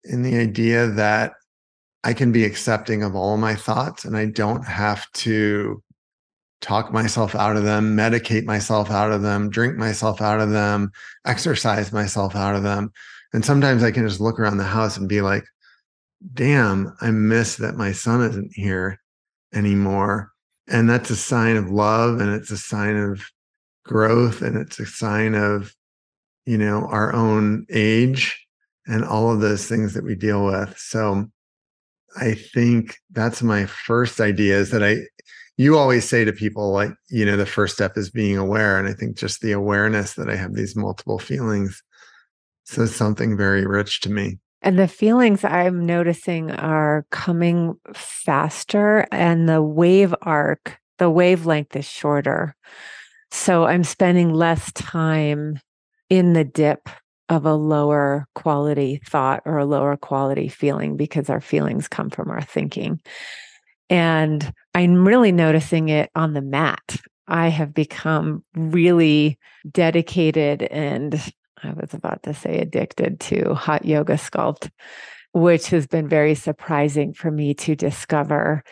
in 0.04 0.22
the 0.22 0.38
idea 0.38 0.88
that 0.88 1.34
I 2.04 2.14
can 2.14 2.34
be 2.34 2.44
accepting 2.44 3.04
of 3.04 3.16
all 3.16 3.38
my 3.38 3.56
thoughts 3.56 4.04
and 4.04 4.18
I 4.18 4.26
don't 4.26 4.66
have 4.66 5.10
to 5.14 5.82
talk 6.60 6.92
myself 6.92 7.36
out 7.36 7.56
of 7.56 7.64
them, 7.64 7.96
medicate 7.96 8.44
myself 8.44 8.92
out 8.92 9.12
of 9.12 9.22
them, 9.22 9.50
drink 9.50 9.78
myself 9.78 10.22
out 10.22 10.42
of 10.42 10.52
them, 10.52 10.92
exercise 11.26 11.94
myself 11.94 12.36
out 12.36 12.56
of 12.56 12.64
them. 12.64 12.92
And 13.32 13.46
sometimes 13.46 13.82
I 13.82 13.92
can 13.92 14.06
just 14.06 14.20
look 14.20 14.38
around 14.38 14.58
the 14.58 14.64
house 14.66 14.98
and 14.98 15.08
be 15.08 15.22
like, 15.22 15.46
damn, 16.34 16.94
I 17.00 17.12
miss 17.12 17.56
that 17.58 17.76
my 17.76 17.94
son 17.94 18.22
isn't 18.22 18.52
here 18.54 19.00
anymore. 19.54 20.32
And 20.68 20.90
that's 20.90 21.10
a 21.10 21.16
sign 21.16 21.56
of 21.56 21.70
love 21.70 22.20
and 22.20 22.30
it's 22.30 22.52
a 22.52 22.58
sign 22.58 22.98
of 22.98 23.22
growth 23.86 24.42
and 24.42 24.58
it's 24.58 24.80
a 24.80 24.86
sign 24.86 25.34
of, 25.34 25.74
you 26.46 26.58
know, 26.58 26.88
our 26.88 27.14
own 27.14 27.66
age 27.70 28.46
and 28.86 29.06
all 29.06 29.32
of 29.32 29.40
those 29.40 29.68
things 29.68 29.94
that 29.94 30.04
we 30.04 30.16
deal 30.16 30.46
with. 30.46 30.78
So 30.78 31.26
I 32.18 32.34
think 32.34 32.98
that's 33.12 33.42
my 33.42 33.66
first 33.66 34.20
idea 34.20 34.58
is 34.58 34.72
that 34.72 34.84
I, 34.84 34.98
you 35.58 35.78
always 35.78 36.08
say 36.08 36.26
to 36.26 36.34
people, 36.34 36.72
like, 36.72 36.92
you 37.10 37.26
know, 37.26 37.38
the 37.38 37.46
first 37.46 37.76
step 37.76 37.98
is 37.98 38.10
being 38.10 38.38
aware. 38.38 38.78
And 38.78 38.88
I 38.88 38.94
think 38.94 39.18
just 39.18 39.42
the 39.42 39.52
awareness 39.52 40.14
that 40.16 40.30
I 40.30 40.36
have 40.36 40.54
these 40.54 40.76
multiple 40.76 41.20
feelings 41.20 41.82
says 42.66 42.96
something 42.96 43.38
very 43.38 43.66
rich 43.66 44.02
to 44.02 44.12
me. 44.12 44.40
And 44.62 44.80
the 44.80 44.88
feelings 44.88 45.44
I'm 45.44 45.86
noticing 45.86 46.50
are 46.52 47.06
coming 47.12 47.76
faster, 47.94 49.06
and 49.12 49.50
the 49.50 49.62
wave 49.62 50.16
arc, 50.22 50.80
the 51.00 51.10
wavelength 51.10 51.76
is 51.76 51.86
shorter. 51.86 52.56
So 53.30 53.66
I'm 53.66 53.84
spending 53.84 54.34
less 54.34 54.72
time 54.72 55.60
in 56.10 56.34
the 56.34 56.44
dip 56.44 56.90
of 57.30 57.46
a 57.46 57.54
lower 57.54 58.28
quality 58.36 59.02
thought 59.08 59.42
or 59.46 59.58
a 59.58 59.66
lower 59.66 59.98
quality 59.98 60.48
feeling 60.48 60.98
because 60.98 61.30
our 61.30 61.42
feelings 61.42 61.88
come 61.88 62.10
from 62.10 62.30
our 62.30 62.42
thinking. 62.42 63.02
And 63.90 64.54
I'm 64.74 65.08
really 65.08 65.32
noticing 65.32 65.90
it 65.90 66.10
on 66.16 66.34
the 66.34 66.42
mat. 66.42 66.98
I 67.28 67.48
have 67.48 67.74
become 67.74 68.44
really 68.56 69.40
dedicated 69.72 70.64
and 70.64 71.16
I 71.64 71.72
was 71.74 71.94
about 71.94 72.24
to 72.24 72.34
say 72.34 72.60
addicted 72.60 73.20
to 73.22 73.54
hot 73.54 73.86
yoga 73.86 74.14
sculpt, 74.14 74.70
which 75.32 75.68
has 75.68 75.88
been 75.88 76.10
very 76.10 76.36
surprising 76.36 77.14
for 77.14 77.32
me 77.32 77.54
to 77.56 77.76
discover. 77.76 78.64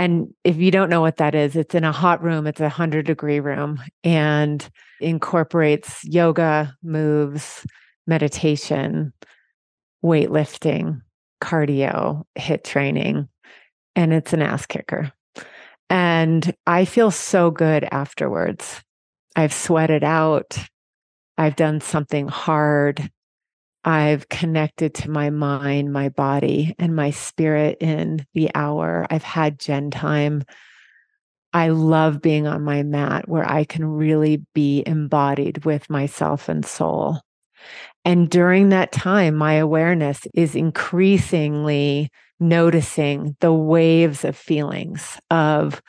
And 0.00 0.32
if 0.44 0.56
you 0.56 0.70
don't 0.70 0.88
know 0.88 1.02
what 1.02 1.18
that 1.18 1.34
is, 1.34 1.56
it's 1.56 1.74
in 1.74 1.84
a 1.84 1.92
hot 1.92 2.22
room, 2.22 2.46
it's 2.46 2.60
a 2.60 2.62
100 2.62 3.04
degree 3.04 3.38
room 3.38 3.82
and 4.02 4.66
incorporates 4.98 6.02
yoga 6.04 6.74
moves, 6.82 7.66
meditation, 8.06 9.12
weightlifting, 10.02 11.02
cardio, 11.42 12.22
HIIT 12.38 12.64
training, 12.64 13.28
and 13.94 14.14
it's 14.14 14.32
an 14.32 14.40
ass 14.40 14.64
kicker. 14.64 15.12
And 15.90 16.50
I 16.66 16.86
feel 16.86 17.10
so 17.10 17.50
good 17.50 17.86
afterwards. 17.92 18.80
I've 19.36 19.52
sweated 19.52 20.02
out. 20.02 20.56
I've 21.36 21.56
done 21.56 21.82
something 21.82 22.26
hard. 22.26 23.10
I've 23.84 24.28
connected 24.28 24.94
to 24.94 25.10
my 25.10 25.30
mind, 25.30 25.92
my 25.92 26.10
body, 26.10 26.74
and 26.78 26.94
my 26.94 27.10
spirit 27.10 27.78
in 27.80 28.26
the 28.34 28.50
hour. 28.54 29.06
I've 29.10 29.22
had 29.22 29.58
Jen 29.58 29.90
time. 29.90 30.44
I 31.52 31.68
love 31.68 32.20
being 32.20 32.46
on 32.46 32.62
my 32.62 32.82
mat 32.82 33.28
where 33.28 33.48
I 33.48 33.64
can 33.64 33.84
really 33.84 34.44
be 34.54 34.82
embodied 34.86 35.64
with 35.64 35.88
myself 35.90 36.48
and 36.48 36.64
soul. 36.64 37.20
And 38.04 38.30
during 38.30 38.68
that 38.68 38.92
time, 38.92 39.34
my 39.34 39.54
awareness 39.54 40.26
is 40.34 40.54
increasingly 40.54 42.10
noticing 42.38 43.36
the 43.40 43.52
waves 43.52 44.24
of 44.24 44.36
feelings 44.36 45.18
of 45.30 45.82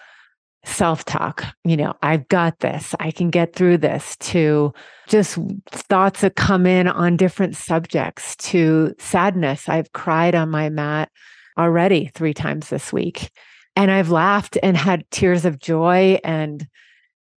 self 0.63 1.05
talk. 1.05 1.43
You 1.63 1.77
know, 1.77 1.95
I've 2.01 2.27
got 2.27 2.59
this, 2.59 2.93
I 2.99 3.11
can 3.11 3.29
get 3.29 3.55
through 3.55 3.79
this, 3.79 4.15
to 4.17 4.73
just 5.07 5.37
thoughts 5.69 6.21
that 6.21 6.35
come 6.35 6.65
in 6.65 6.87
on 6.87 7.17
different 7.17 7.55
subjects, 7.55 8.35
to 8.37 8.93
sadness. 8.99 9.67
I've 9.67 9.91
cried 9.93 10.35
on 10.35 10.49
my 10.49 10.69
mat 10.69 11.11
already 11.57 12.11
three 12.13 12.33
times 12.33 12.69
this 12.69 12.93
week. 12.93 13.31
And 13.75 13.89
I've 13.89 14.09
laughed 14.09 14.57
and 14.61 14.75
had 14.75 15.09
tears 15.11 15.45
of 15.45 15.59
joy. 15.59 16.19
And 16.23 16.67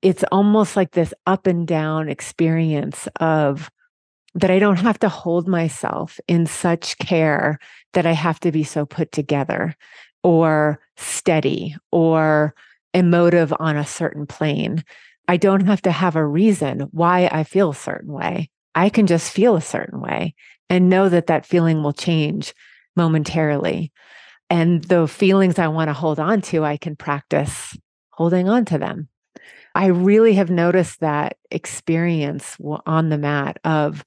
it's 0.02 0.24
almost 0.30 0.76
like 0.76 0.92
this 0.92 1.14
up 1.26 1.46
and 1.46 1.66
down 1.66 2.08
experience 2.08 3.08
of 3.20 3.70
that 4.34 4.50
I 4.50 4.58
don't 4.58 4.78
have 4.78 4.98
to 4.98 5.08
hold 5.08 5.46
myself 5.46 6.18
in 6.26 6.46
such 6.46 6.98
care 6.98 7.58
that 7.92 8.04
I 8.04 8.12
have 8.12 8.40
to 8.40 8.50
be 8.50 8.64
so 8.64 8.84
put 8.84 9.12
together 9.12 9.76
or 10.24 10.80
steady 10.96 11.76
or 11.92 12.54
emotive 12.94 13.52
on 13.58 13.76
a 13.76 13.84
certain 13.84 14.26
plane. 14.26 14.84
I 15.28 15.36
don't 15.36 15.66
have 15.66 15.82
to 15.82 15.90
have 15.90 16.16
a 16.16 16.26
reason 16.26 16.88
why 16.92 17.28
I 17.30 17.44
feel 17.44 17.70
a 17.70 17.74
certain 17.74 18.12
way. 18.12 18.50
I 18.74 18.88
can 18.88 19.06
just 19.06 19.32
feel 19.32 19.56
a 19.56 19.60
certain 19.60 20.00
way 20.00 20.34
and 20.70 20.88
know 20.88 21.08
that 21.08 21.26
that 21.26 21.46
feeling 21.46 21.82
will 21.82 21.92
change 21.92 22.54
momentarily. 22.96 23.92
And 24.50 24.84
the 24.84 25.08
feelings 25.08 25.58
I 25.58 25.68
want 25.68 25.88
to 25.88 25.94
hold 25.94 26.20
on 26.20 26.40
to, 26.42 26.64
I 26.64 26.76
can 26.76 26.96
practice 26.96 27.76
holding 28.10 28.48
on 28.48 28.64
to 28.66 28.78
them. 28.78 29.08
I 29.74 29.86
really 29.86 30.34
have 30.34 30.50
noticed 30.50 31.00
that 31.00 31.36
experience 31.50 32.56
on 32.86 33.08
the 33.08 33.18
mat 33.18 33.58
of 33.64 34.04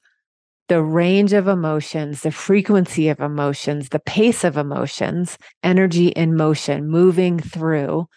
the 0.70 0.82
range 0.82 1.34
of 1.34 1.48
emotions, 1.48 2.22
the 2.22 2.32
frequency 2.32 3.10
of 3.10 3.20
emotions, 3.20 3.90
the 3.90 4.00
pace 4.00 4.44
of 4.44 4.58
emotions, 4.58 5.38
energy 5.64 6.08
in 6.08 6.36
motion, 6.36 6.90
moving 6.90 7.40
through 7.40 8.08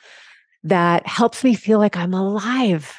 that 0.65 1.07
helps 1.07 1.43
me 1.43 1.55
feel 1.55 1.79
like 1.79 1.97
I'm 1.97 2.15
alive. 2.15 2.95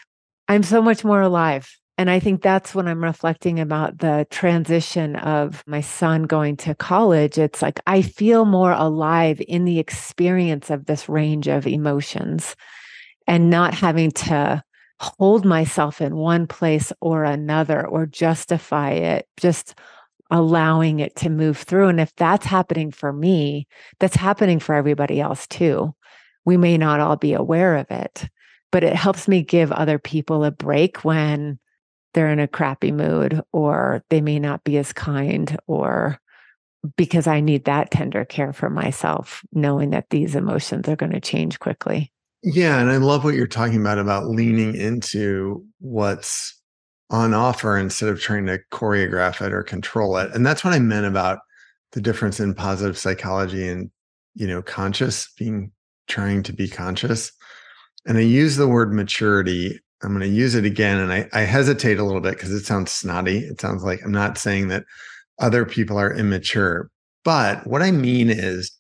I'm 0.48 0.64
so 0.64 0.82
much 0.82 1.04
more 1.04 1.22
alive. 1.22 1.70
And 1.98 2.10
I 2.10 2.20
think 2.20 2.42
that's 2.42 2.74
when 2.74 2.88
I'm 2.88 3.04
reflecting 3.04 3.60
about 3.60 4.00
the 4.00 4.26
transition 4.32 5.16
of 5.18 5.64
my 5.68 5.82
son 5.82 6.24
going 6.24 6.58
to 6.58 6.74
college. 6.74 7.38
It's 7.38 7.62
like 7.62 7.80
I 7.86 8.02
feel 8.02 8.46
more 8.46 8.72
alive 8.72 9.42
in 9.48 9.66
the 9.66 9.78
experience 9.78 10.70
of 10.70 10.86
this 10.86 11.08
range 11.08 11.48
of 11.48 11.68
emotions 11.68 12.56
and 13.28 13.50
not 13.50 13.74
having 13.74 14.12
to 14.12 14.64
hold 15.00 15.46
myself 15.46 16.02
in 16.02 16.16
one 16.16 16.48
place 16.48 16.92
or 17.02 17.24
another 17.24 17.86
or 17.86 18.06
justify 18.06 18.92
it, 18.92 19.28
just 19.38 19.76
allowing 20.32 21.02
it 21.02 21.16
to 21.18 21.30
move 21.30 21.58
through. 21.58 21.90
And 21.90 22.00
if 22.00 22.16
that's 22.16 22.46
happening 22.46 22.92
for 22.92 23.12
me, 23.12 23.68
that's 24.00 24.16
happening 24.16 24.60
for 24.60 24.74
everybody 24.74 25.20
else 25.20 25.46
too. 25.46 25.94
We 26.46 26.58
may 26.58 26.78
not 26.78 27.00
all 27.00 27.16
be 27.16 27.34
aware 27.34 27.76
of 27.76 27.90
it, 27.92 28.28
but 28.72 28.84
it 28.84 28.96
helps 28.96 29.28
me 29.28 29.44
give 29.44 29.72
other 29.72 30.00
people 30.00 30.44
a 30.44 30.52
break 30.52 31.04
when 31.04 31.60
they're 32.14 32.32
in 32.32 32.40
a 32.40 32.48
crappy 32.48 32.92
mood 32.92 33.42
or 33.54 34.04
they 34.10 34.22
may 34.22 34.40
not 34.40 34.64
be 34.64 34.78
as 34.78 34.92
kind 34.94 35.58
or 35.68 36.20
because 36.98 37.28
I 37.28 37.42
need 37.42 37.66
that 37.66 37.92
tender 37.92 38.26
care 38.26 38.54
for 38.54 38.70
myself, 38.70 39.44
knowing 39.54 39.92
that 39.92 40.10
these 40.10 40.36
emotions 40.36 40.88
are 40.90 40.96
going 40.96 41.12
to 41.12 41.22
change 41.22 41.60
quickly. 41.60 42.12
Yeah. 42.44 42.80
And 42.80 42.90
I 42.90 42.98
love 42.98 43.24
what 43.24 43.36
you're 43.36 43.46
talking 43.46 43.80
about, 43.80 44.00
about 44.00 44.28
leaning 44.28 44.76
into 44.76 45.64
what's 45.80 46.60
on 47.12 47.34
offer 47.34 47.78
instead 47.78 48.10
of 48.10 48.20
trying 48.20 48.48
to 48.48 48.60
choreograph 48.72 49.46
it 49.46 49.54
or 49.54 49.64
control 49.64 50.18
it. 50.18 50.32
And 50.34 50.46
that's 50.46 50.64
what 50.64 50.74
I 50.74 50.80
meant 50.80 51.06
about 51.06 51.40
the 51.92 52.02
difference 52.02 52.40
in 52.40 52.56
positive 52.56 52.98
psychology 52.98 53.68
and, 53.68 53.92
you 54.34 54.48
know, 54.48 54.62
conscious 54.62 55.32
being 55.38 55.72
trying 56.12 56.44
to 56.44 56.54
be 56.54 56.68
conscious. 56.68 57.32
And 58.06 58.18
I 58.18 58.22
use 58.22 58.58
the 58.58 58.68
word 58.68 58.94
maturity 58.94 59.80
I'm 60.04 60.10
going 60.10 60.22
to 60.22 60.28
use 60.28 60.56
it 60.56 60.66
again. 60.66 61.00
And 61.00 61.12
I, 61.12 61.30
I 61.34 61.42
hesitate 61.42 62.00
a 62.00 62.04
little 62.04 62.22
bit 62.22 62.34
because 62.34 62.52
it 62.52 62.66
sounds 62.66 62.92
snotty. 62.92 63.40
It 63.40 63.62
sounds 63.62 63.84
like 63.84 64.02
I'm 64.04 64.12
not 64.12 64.38
saying 64.38 64.70
that 64.70 64.86
other 65.40 65.66
people 65.66 65.98
are 65.98 66.14
immature. 66.14 66.90
But 67.24 67.66
what 67.68 67.82
I 67.82 67.92
mean 67.92 68.30
is 68.30 68.72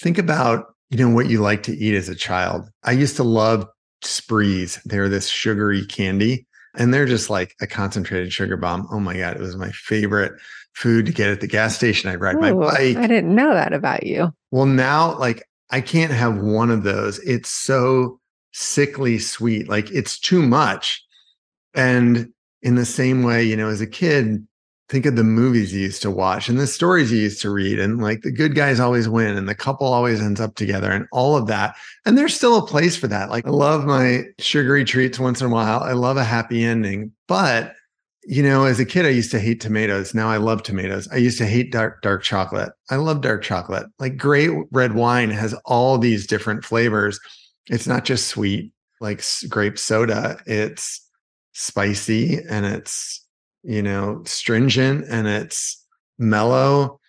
think 0.00 0.16
about, 0.16 0.74
you 0.90 0.98
know, 0.98 1.14
what 1.14 1.28
you 1.28 1.40
like 1.40 1.62
to 1.64 1.76
eat 1.76 1.94
as 1.94 2.08
a 2.08 2.14
child. 2.14 2.68
I 2.82 2.92
used 2.92 3.16
to 3.16 3.24
love 3.24 3.66
sprees. 4.02 4.80
They're 4.84 5.08
this 5.08 5.28
sugary 5.28 5.84
candy 5.84 6.46
and 6.76 6.94
they're 6.94 7.06
just 7.06 7.28
like 7.28 7.54
a 7.60 7.66
concentrated 7.66 8.32
sugar 8.32 8.56
bomb. 8.56 8.86
Oh 8.90 9.00
my 9.00 9.16
God. 9.16 9.36
It 9.36 9.42
was 9.42 9.56
my 9.56 9.70
favorite 9.72 10.32
food 10.74 11.06
to 11.06 11.12
get 11.12 11.28
at 11.28 11.40
the 11.40 11.46
gas 11.46 11.74
station. 11.76 12.08
I'd 12.08 12.20
ride 12.20 12.36
Ooh, 12.36 12.40
my 12.40 12.52
bike. 12.52 12.96
I 12.96 13.06
didn't 13.06 13.34
know 13.34 13.52
that 13.52 13.72
about 13.72 14.06
you. 14.06 14.32
Well, 14.50 14.66
now 14.66 15.18
like 15.18 15.44
I 15.70 15.80
can't 15.80 16.12
have 16.12 16.38
one 16.38 16.70
of 16.70 16.82
those. 16.82 17.18
It's 17.20 17.50
so 17.50 18.20
sickly 18.52 19.18
sweet. 19.18 19.68
Like 19.68 19.90
it's 19.90 20.18
too 20.18 20.42
much. 20.42 21.04
And 21.74 22.32
in 22.62 22.74
the 22.74 22.86
same 22.86 23.22
way, 23.22 23.44
you 23.44 23.56
know, 23.56 23.68
as 23.68 23.80
a 23.80 23.86
kid, 23.86 24.46
think 24.88 25.04
of 25.04 25.16
the 25.16 25.24
movies 25.24 25.72
you 25.74 25.80
used 25.80 26.02
to 26.02 26.10
watch 26.10 26.48
and 26.48 26.58
the 26.58 26.66
stories 26.66 27.12
you 27.12 27.18
used 27.18 27.42
to 27.42 27.50
read 27.50 27.78
and 27.78 28.00
like 28.00 28.22
the 28.22 28.30
good 28.30 28.54
guys 28.54 28.80
always 28.80 29.08
win 29.08 29.36
and 29.36 29.48
the 29.48 29.54
couple 29.54 29.86
always 29.86 30.20
ends 30.20 30.40
up 30.40 30.54
together 30.54 30.90
and 30.90 31.06
all 31.12 31.36
of 31.36 31.46
that 31.46 31.76
and 32.06 32.16
there's 32.16 32.34
still 32.34 32.56
a 32.56 32.66
place 32.66 32.96
for 32.96 33.06
that 33.06 33.28
like 33.28 33.46
i 33.46 33.50
love 33.50 33.84
my 33.84 34.22
sugary 34.38 34.84
treats 34.84 35.18
once 35.18 35.42
in 35.42 35.48
a 35.48 35.50
while 35.50 35.80
i 35.80 35.92
love 35.92 36.16
a 36.16 36.24
happy 36.24 36.64
ending 36.64 37.12
but 37.26 37.74
you 38.28 38.42
know 38.42 38.64
as 38.64 38.78
a 38.78 38.84
kid 38.84 39.06
i 39.06 39.08
used 39.08 39.30
to 39.30 39.40
hate 39.40 39.58
tomatoes. 39.58 40.14
Now 40.14 40.28
i 40.28 40.36
love 40.36 40.62
tomatoes. 40.62 41.08
I 41.10 41.16
used 41.16 41.38
to 41.38 41.46
hate 41.46 41.72
dark 41.72 42.02
dark 42.02 42.22
chocolate. 42.22 42.72
I 42.90 42.96
love 42.96 43.22
dark 43.22 43.42
chocolate. 43.42 43.86
Like 43.98 44.18
great 44.18 44.50
red 44.70 44.94
wine 44.94 45.30
has 45.30 45.54
all 45.64 45.96
these 45.96 46.26
different 46.26 46.62
flavors. 46.62 47.18
It's 47.70 47.86
not 47.86 48.04
just 48.04 48.28
sweet 48.28 48.70
like 49.00 49.24
grape 49.48 49.78
soda. 49.78 50.38
It's 50.46 51.08
spicy 51.52 52.38
and 52.50 52.66
it's 52.66 53.24
you 53.62 53.82
know 53.82 54.22
stringent 54.26 55.06
and 55.08 55.26
it's 55.26 55.82
mellow. 56.18 57.00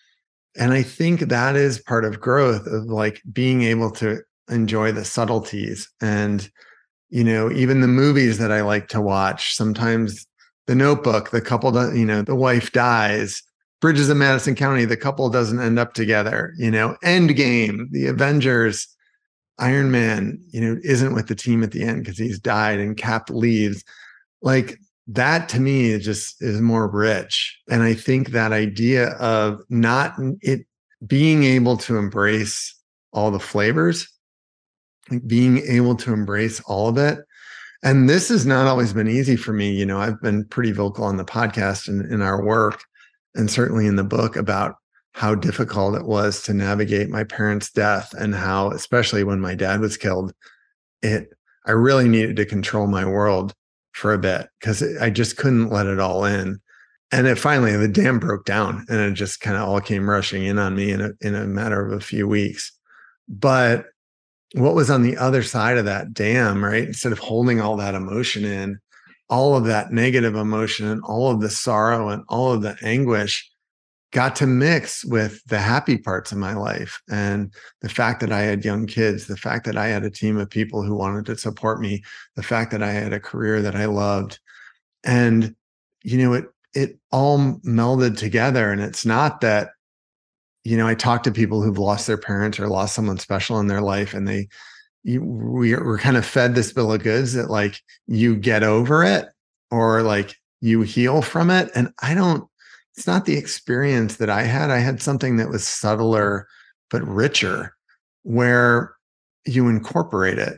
And 0.58 0.72
i 0.72 0.84
think 0.84 1.20
that 1.22 1.58
is 1.58 1.82
part 1.82 2.06
of 2.06 2.22
growth 2.22 2.66
of 2.66 2.86
like 2.86 3.22
being 3.32 3.64
able 3.64 3.92
to 3.92 4.22
enjoy 4.50 4.94
the 4.94 5.06
subtleties 5.06 5.90
and 6.02 6.50
you 7.10 7.26
know 7.26 7.52
even 7.52 7.82
the 7.82 7.88
movies 7.88 8.38
that 8.40 8.52
i 8.52 8.62
like 8.62 8.88
to 8.88 9.00
watch 9.00 9.54
sometimes 9.54 10.26
the 10.70 10.76
notebook 10.76 11.32
the 11.32 11.42
couple 11.42 11.74
you 11.96 12.06
know 12.06 12.22
the 12.22 12.36
wife 12.36 12.72
dies 12.72 13.42
bridges 13.82 14.10
of 14.10 14.18
madison 14.18 14.54
county 14.54 14.86
the 14.86 14.96
couple 14.96 15.28
doesn't 15.30 15.60
end 15.60 15.80
up 15.80 15.94
together 15.94 16.54
you 16.58 16.70
know 16.70 16.96
end 17.04 17.36
game 17.36 17.90
the 17.92 18.06
avengers 18.06 18.88
Iron 19.60 19.92
Man, 19.92 20.42
you 20.50 20.62
know, 20.62 20.80
isn't 20.84 21.14
with 21.14 21.28
the 21.28 21.36
team 21.36 21.64
at 21.64 21.72
the 21.72 21.84
end 21.84 22.04
because 22.04 22.18
he's 22.18 22.40
died 22.40 22.80
and 22.80 22.98
Cap 22.98 23.30
leaves. 23.30 23.84
Like 24.42 24.80
that 25.08 25.50
to 25.50 25.60
me 25.60 25.92
is 25.92 26.06
just 26.06 26.42
is 26.42 26.62
more 26.62 26.88
rich. 26.88 27.60
And 27.70 27.84
I 27.84 27.94
think 27.94 28.30
that 28.30 28.54
idea 28.54 29.10
of 29.16 29.62
not 29.70 30.16
it 30.42 30.66
being 31.06 31.44
able 31.44 31.78
to 31.78 31.98
embrace 31.98 32.74
all 33.12 33.32
the 33.32 33.40
flavors, 33.40 34.08
like 35.12 35.28
being 35.28 35.60
able 35.60 35.96
to 35.98 36.14
embrace 36.14 36.62
all 36.62 36.88
of 36.88 36.98
it. 36.98 37.20
And 37.82 38.10
this 38.10 38.30
has 38.30 38.46
not 38.46 38.68
always 38.68 38.94
been 38.94 39.08
easy 39.08 39.36
for 39.36 39.54
me. 39.54 39.72
You 39.72 39.86
know, 39.86 40.00
I've 40.00 40.22
been 40.22 40.46
pretty 40.46 40.72
vocal 40.72 41.06
on 41.06 41.18
the 41.18 41.26
podcast 41.26 41.88
and 41.88 42.06
in 42.12 42.22
our 42.22 42.44
work, 42.44 42.84
and 43.36 43.50
certainly 43.50 43.88
in 43.88 43.96
the 43.96 44.04
book 44.04 44.36
about 44.36 44.76
how 45.14 45.36
difficult 45.36 45.96
it 45.96 46.06
was 46.06 46.44
to 46.44 46.54
navigate 46.54 47.10
my 47.10 47.24
parents' 47.24 47.72
death 47.72 48.14
and 48.18 48.36
how, 48.36 48.72
especially 48.72 49.24
when 49.24 49.40
my 49.40 49.56
dad 49.56 49.80
was 49.80 49.98
killed, 49.98 50.34
it 51.02 51.30
I 51.66 51.72
really 51.72 52.08
needed 52.08 52.36
to 52.38 52.46
control 52.46 52.88
my 52.88 53.06
world 53.06 53.54
for 53.92 54.14
a 54.14 54.18
bit 54.18 54.48
because 54.60 54.82
I 55.00 55.10
just 55.10 55.38
couldn't 55.38 55.70
let 55.70 55.88
it 55.88 56.00
all 56.00 56.26
in. 56.26 56.60
And 57.12 57.28
it 57.28 57.40
finally 57.40 57.76
the 57.76 57.88
dam 57.88 58.20
broke 58.20 58.46
down 58.46 58.86
and 58.90 59.00
it 59.00 59.14
just 59.14 59.42
kind 59.42 59.58
of 59.58 59.68
all 59.68 59.82
came 59.82 60.10
rushing 60.10 60.46
in 60.46 60.58
on 60.58 60.76
me 60.76 60.92
in 60.92 61.02
a 61.02 61.12
in 61.22 61.36
a 61.36 61.46
matter 61.46 61.86
of 61.86 61.92
a 61.92 62.04
few 62.04 62.28
weeks. 62.28 62.72
But 63.28 63.86
what 64.54 64.76
was 64.76 64.90
on 64.90 65.04
the 65.04 65.18
other 65.18 65.44
side 65.44 65.78
of 65.78 65.86
that 65.86 66.14
dam, 66.14 66.64
right? 66.64 66.86
Instead 66.86 67.12
of 67.12 67.20
holding 67.20 67.62
all 67.62 67.78
that 67.78 67.96
emotion 67.96 68.46
in, 68.46 68.80
all 69.30 69.56
of 69.56 69.66
that 69.66 69.92
negative 69.92 70.36
emotion 70.36 70.88
and 70.88 71.04
all 71.04 71.30
of 71.30 71.40
the 71.40 71.50
sorrow 71.50 72.10
and 72.10 72.24
all 72.30 72.52
of 72.52 72.62
the 72.62 72.76
anguish 72.82 73.50
got 74.12 74.36
to 74.38 74.48
mix 74.48 75.06
with 75.06 75.44
the 75.46 75.60
happy 75.60 75.98
parts 75.98 76.32
of 76.32 76.38
my 76.40 76.54
life 76.54 77.00
and 77.12 77.54
the 77.82 77.90
fact 77.90 78.22
that 78.22 78.32
I 78.32 78.42
had 78.42 78.66
young 78.66 78.88
kids, 78.88 79.28
the 79.28 79.38
fact 79.38 79.66
that 79.66 79.78
I 79.78 79.88
had 79.88 80.04
a 80.04 80.10
team 80.10 80.38
of 80.38 80.50
people 80.50 80.82
who 80.82 80.96
wanted 80.96 81.28
to 81.28 81.38
support 81.38 81.80
me, 81.80 82.02
the 82.36 82.42
fact 82.42 82.72
that 82.72 82.82
I 82.82 82.92
had 82.92 83.14
a 83.14 83.20
career 83.20 83.62
that 83.62 83.76
I 83.76 83.86
loved. 83.86 84.40
And, 85.04 85.56
you 86.02 86.18
know, 86.18 86.34
it, 86.34 86.46
it 86.74 87.00
all 87.12 87.38
melded 87.64 88.18
together. 88.18 88.72
And 88.72 88.82
it's 88.82 89.06
not 89.06 89.42
that, 89.42 89.70
you 90.64 90.78
know, 90.78 90.88
I 90.88 90.96
talk 90.96 91.24
to 91.24 91.32
people 91.32 91.62
who've 91.62 91.78
lost 91.78 92.08
their 92.08 92.18
parents 92.18 92.60
or 92.60 92.68
lost 92.68 92.96
someone 92.96 93.18
special 93.18 93.60
in 93.60 93.68
their 93.68 93.82
life 93.82 94.14
and 94.14 94.28
they, 94.28 94.48
you, 95.04 95.24
we're, 95.24 95.84
we're 95.84 95.98
kind 95.98 96.18
of 96.18 96.26
fed 96.26 96.56
this 96.56 96.74
bill 96.74 96.92
of 96.92 97.04
goods 97.04 97.34
that 97.34 97.50
like 97.50 97.82
you 98.08 98.36
get 98.36 98.64
over 98.64 99.04
it 99.04 99.28
or 99.72 100.04
like 100.04 100.36
you 100.62 100.82
heal 100.82 101.22
from 101.22 101.50
it. 101.50 101.72
And 101.76 101.90
I 102.02 102.14
don't, 102.14 102.48
it's 102.96 103.08
not 103.08 103.26
the 103.26 103.38
experience 103.38 104.18
that 104.18 104.30
I 104.30 104.44
had. 104.44 104.70
I 104.70 104.80
had 104.80 105.02
something 105.02 105.38
that 105.38 105.50
was 105.50 105.66
subtler 105.66 106.48
but 106.90 107.08
richer, 107.08 107.76
where 108.24 108.94
you 109.46 109.70
incorporate 109.70 110.38
it, 110.38 110.58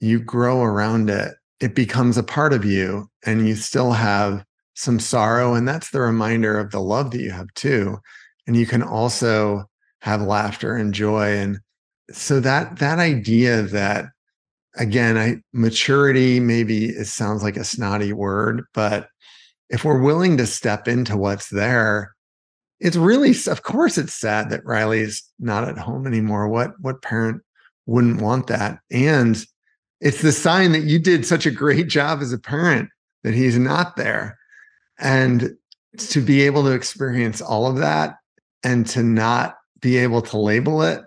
you 0.00 0.20
grow 0.20 0.62
around 0.62 1.10
it, 1.10 1.34
it 1.60 1.74
becomes 1.74 2.16
a 2.16 2.22
part 2.22 2.52
of 2.52 2.64
you, 2.64 3.08
and 3.24 3.48
you 3.48 3.56
still 3.56 3.92
have 3.92 4.44
some 4.74 5.00
sorrow. 5.00 5.54
And 5.54 5.66
that's 5.66 5.90
the 5.90 6.00
reminder 6.00 6.58
of 6.58 6.70
the 6.70 6.80
love 6.80 7.10
that 7.12 7.20
you 7.20 7.30
have 7.30 7.52
too. 7.54 7.98
And 8.46 8.56
you 8.56 8.66
can 8.66 8.82
also 8.82 9.64
have 10.00 10.22
laughter 10.22 10.76
and 10.76 10.92
joy. 10.92 11.38
And 11.38 11.60
so 12.10 12.40
that 12.40 12.78
that 12.78 12.98
idea 12.98 13.62
that 13.62 14.06
again, 14.76 15.16
I 15.16 15.36
maturity 15.52 16.40
maybe 16.40 16.86
it 16.86 17.06
sounds 17.06 17.42
like 17.42 17.56
a 17.56 17.64
snotty 17.64 18.12
word, 18.12 18.64
but 18.74 19.08
if 19.70 19.84
we're 19.84 20.00
willing 20.00 20.36
to 20.36 20.46
step 20.46 20.88
into 20.88 21.16
what's 21.16 21.48
there, 21.48 22.14
it's 22.80 22.96
really, 22.96 23.34
of 23.48 23.62
course, 23.62 23.96
it's 23.96 24.12
sad 24.12 24.50
that 24.50 24.64
Riley's 24.64 25.22
not 25.38 25.66
at 25.66 25.78
home 25.78 26.06
anymore. 26.06 26.48
What 26.48 26.78
what 26.80 27.02
parent 27.02 27.42
wouldn't 27.86 28.20
want 28.20 28.48
that? 28.48 28.80
And 28.90 29.44
it's 30.00 30.22
the 30.22 30.32
sign 30.32 30.72
that 30.72 30.84
you 30.84 30.98
did 30.98 31.24
such 31.24 31.46
a 31.46 31.50
great 31.50 31.88
job 31.88 32.20
as 32.20 32.32
a 32.32 32.38
parent 32.38 32.90
that 33.22 33.34
he's 33.34 33.58
not 33.58 33.96
there. 33.96 34.38
And 34.98 35.56
to 35.96 36.20
be 36.20 36.42
able 36.42 36.62
to 36.64 36.72
experience 36.72 37.40
all 37.40 37.66
of 37.66 37.76
that 37.76 38.16
and 38.64 38.86
to 38.88 39.02
not 39.02 39.56
be 39.80 39.98
able 39.98 40.22
to 40.22 40.38
label 40.38 40.82
it, 40.82 41.02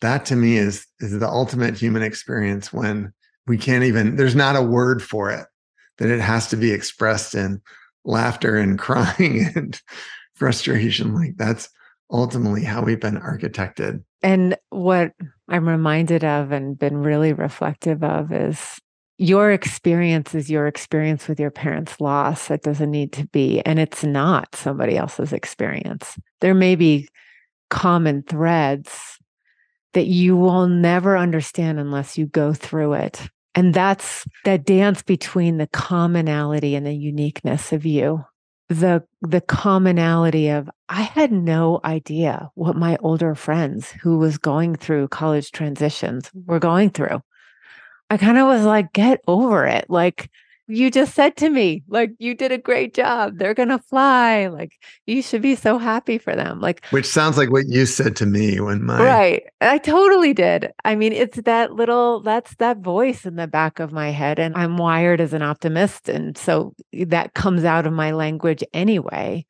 that 0.00 0.24
to 0.26 0.36
me 0.36 0.56
is 0.56 0.86
is 1.00 1.18
the 1.18 1.28
ultimate 1.28 1.76
human 1.76 2.02
experience 2.02 2.72
when 2.72 3.12
we 3.46 3.58
can't 3.58 3.84
even 3.84 4.16
there's 4.16 4.34
not 4.34 4.56
a 4.56 4.62
word 4.62 5.02
for 5.02 5.30
it 5.30 5.46
that 5.98 6.08
it 6.08 6.20
has 6.20 6.48
to 6.48 6.56
be 6.56 6.72
expressed 6.72 7.34
in 7.34 7.60
laughter 8.04 8.56
and 8.56 8.78
crying 8.78 9.50
and 9.54 9.80
frustration. 10.34 11.14
Like 11.14 11.36
that's 11.36 11.68
ultimately 12.10 12.64
how 12.64 12.82
we've 12.82 13.00
been 13.00 13.18
architected. 13.18 14.02
And 14.22 14.56
what 14.70 15.12
I'm 15.48 15.68
reminded 15.68 16.24
of 16.24 16.50
and 16.50 16.78
been 16.78 16.98
really 16.98 17.32
reflective 17.32 18.02
of 18.02 18.32
is 18.32 18.80
your 19.20 19.52
experience 19.52 20.34
is 20.34 20.50
your 20.50 20.66
experience 20.66 21.28
with 21.28 21.38
your 21.38 21.50
parents' 21.50 22.00
loss. 22.00 22.50
It 22.50 22.62
doesn't 22.62 22.90
need 22.90 23.12
to 23.12 23.26
be, 23.26 23.60
and 23.60 23.78
it's 23.78 24.02
not 24.02 24.56
somebody 24.56 24.96
else's 24.96 25.34
experience. 25.34 26.18
There 26.40 26.54
may 26.54 26.74
be 26.74 27.06
common 27.68 28.22
threads 28.22 29.18
that 29.92 30.06
you 30.06 30.38
will 30.38 30.68
never 30.68 31.18
understand 31.18 31.78
unless 31.78 32.16
you 32.16 32.26
go 32.26 32.54
through 32.54 32.94
it. 32.94 33.28
And 33.54 33.74
that's 33.74 34.26
that 34.46 34.64
dance 34.64 35.02
between 35.02 35.58
the 35.58 35.66
commonality 35.66 36.74
and 36.74 36.86
the 36.86 36.96
uniqueness 36.96 37.74
of 37.74 37.84
you. 37.84 38.24
The 38.70 39.02
the 39.20 39.42
commonality 39.42 40.48
of 40.48 40.70
I 40.88 41.02
had 41.02 41.30
no 41.30 41.80
idea 41.84 42.50
what 42.54 42.74
my 42.74 42.96
older 43.02 43.34
friends 43.34 43.90
who 43.90 44.16
was 44.16 44.38
going 44.38 44.76
through 44.76 45.08
college 45.08 45.50
transitions 45.50 46.30
were 46.46 46.60
going 46.60 46.88
through. 46.88 47.20
I 48.10 48.16
kind 48.16 48.38
of 48.38 48.46
was 48.48 48.64
like, 48.64 48.92
get 48.92 49.20
over 49.28 49.64
it. 49.66 49.88
Like 49.88 50.28
you 50.66 50.90
just 50.90 51.14
said 51.14 51.36
to 51.36 51.48
me, 51.48 51.82
like, 51.88 52.12
you 52.18 52.34
did 52.34 52.52
a 52.52 52.58
great 52.58 52.94
job. 52.94 53.38
They're 53.38 53.54
going 53.54 53.70
to 53.70 53.78
fly. 53.78 54.46
Like, 54.46 54.78
you 55.06 55.22
should 55.22 55.42
be 55.42 55.56
so 55.56 55.78
happy 55.78 56.18
for 56.18 56.36
them. 56.36 56.60
Like, 56.60 56.84
which 56.90 57.06
sounds 57.06 57.36
like 57.36 57.50
what 57.50 57.66
you 57.68 57.86
said 57.86 58.14
to 58.16 58.26
me 58.26 58.60
when 58.60 58.84
my. 58.84 59.02
Right. 59.02 59.42
I 59.60 59.78
totally 59.78 60.32
did. 60.32 60.72
I 60.84 60.94
mean, 60.94 61.12
it's 61.12 61.40
that 61.42 61.72
little, 61.72 62.20
that's 62.20 62.54
that 62.56 62.78
voice 62.78 63.26
in 63.26 63.36
the 63.36 63.48
back 63.48 63.80
of 63.80 63.92
my 63.92 64.10
head. 64.10 64.38
And 64.38 64.54
I'm 64.56 64.76
wired 64.76 65.20
as 65.20 65.32
an 65.32 65.42
optimist. 65.42 66.08
And 66.08 66.38
so 66.38 66.74
that 66.92 67.34
comes 67.34 67.64
out 67.64 67.86
of 67.86 67.92
my 67.92 68.12
language 68.12 68.62
anyway. 68.72 69.46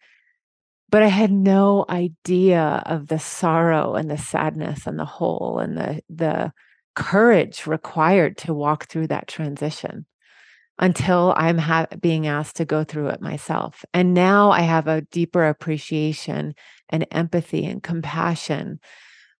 But 0.88 1.02
I 1.02 1.08
had 1.08 1.30
no 1.30 1.84
idea 1.88 2.82
of 2.86 3.08
the 3.08 3.18
sorrow 3.18 3.94
and 3.94 4.10
the 4.10 4.18
sadness 4.18 4.86
and 4.86 4.98
the 4.98 5.04
hole 5.04 5.58
and 5.58 5.76
the, 5.76 6.02
the, 6.08 6.52
courage 7.00 7.66
required 7.66 8.36
to 8.36 8.52
walk 8.52 8.86
through 8.86 9.06
that 9.06 9.26
transition 9.26 10.04
until 10.78 11.32
I'm 11.34 11.56
ha- 11.56 11.86
being 11.98 12.26
asked 12.26 12.56
to 12.56 12.66
go 12.66 12.84
through 12.84 13.08
it 13.08 13.22
myself. 13.22 13.86
And 13.94 14.12
now 14.12 14.50
I 14.50 14.60
have 14.60 14.86
a 14.86 15.00
deeper 15.00 15.46
appreciation 15.46 16.54
and 16.90 17.06
empathy 17.10 17.64
and 17.64 17.82
compassion 17.82 18.80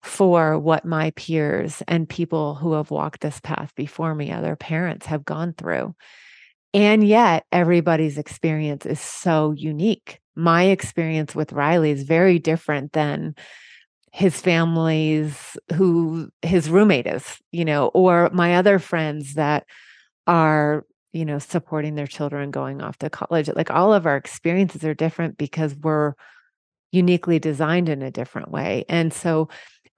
for 0.02 0.58
what 0.58 0.86
my 0.86 1.10
peers 1.10 1.82
and 1.86 2.08
people 2.08 2.54
who 2.54 2.72
have 2.72 2.90
walked 2.90 3.20
this 3.20 3.40
path 3.40 3.74
before 3.74 4.14
me, 4.14 4.32
other 4.32 4.56
parents, 4.56 5.04
have 5.04 5.26
gone 5.26 5.52
through. 5.52 5.94
And 6.72 7.06
yet, 7.06 7.44
everybody's 7.52 8.16
experience 8.16 8.86
is 8.86 9.00
so 9.00 9.52
unique. 9.52 10.18
My 10.34 10.64
experience 10.64 11.34
with 11.34 11.52
Riley 11.52 11.90
is 11.90 12.04
very 12.04 12.38
different 12.38 12.94
than 12.94 13.34
his 14.12 14.40
family's 14.40 15.56
who 15.74 16.30
his 16.42 16.68
roommate 16.68 17.06
is, 17.06 17.38
you 17.52 17.64
know, 17.64 17.88
or 17.88 18.28
my 18.32 18.56
other 18.56 18.78
friends 18.78 19.34
that 19.34 19.64
are 20.26 20.84
you 21.12 21.24
know, 21.24 21.38
supporting 21.38 21.94
their 21.94 22.06
children 22.06 22.50
going 22.50 22.80
off 22.80 22.98
to 22.98 23.10
college. 23.10 23.50
Like 23.54 23.70
all 23.70 23.92
of 23.92 24.06
our 24.06 24.16
experiences 24.16 24.84
are 24.84 24.94
different 24.94 25.38
because 25.38 25.74
we're 25.74 26.14
uniquely 26.92 27.38
designed 27.38 27.88
in 27.88 28.02
a 28.02 28.10
different 28.10 28.50
way. 28.50 28.84
And 28.88 29.12
so 29.12 29.48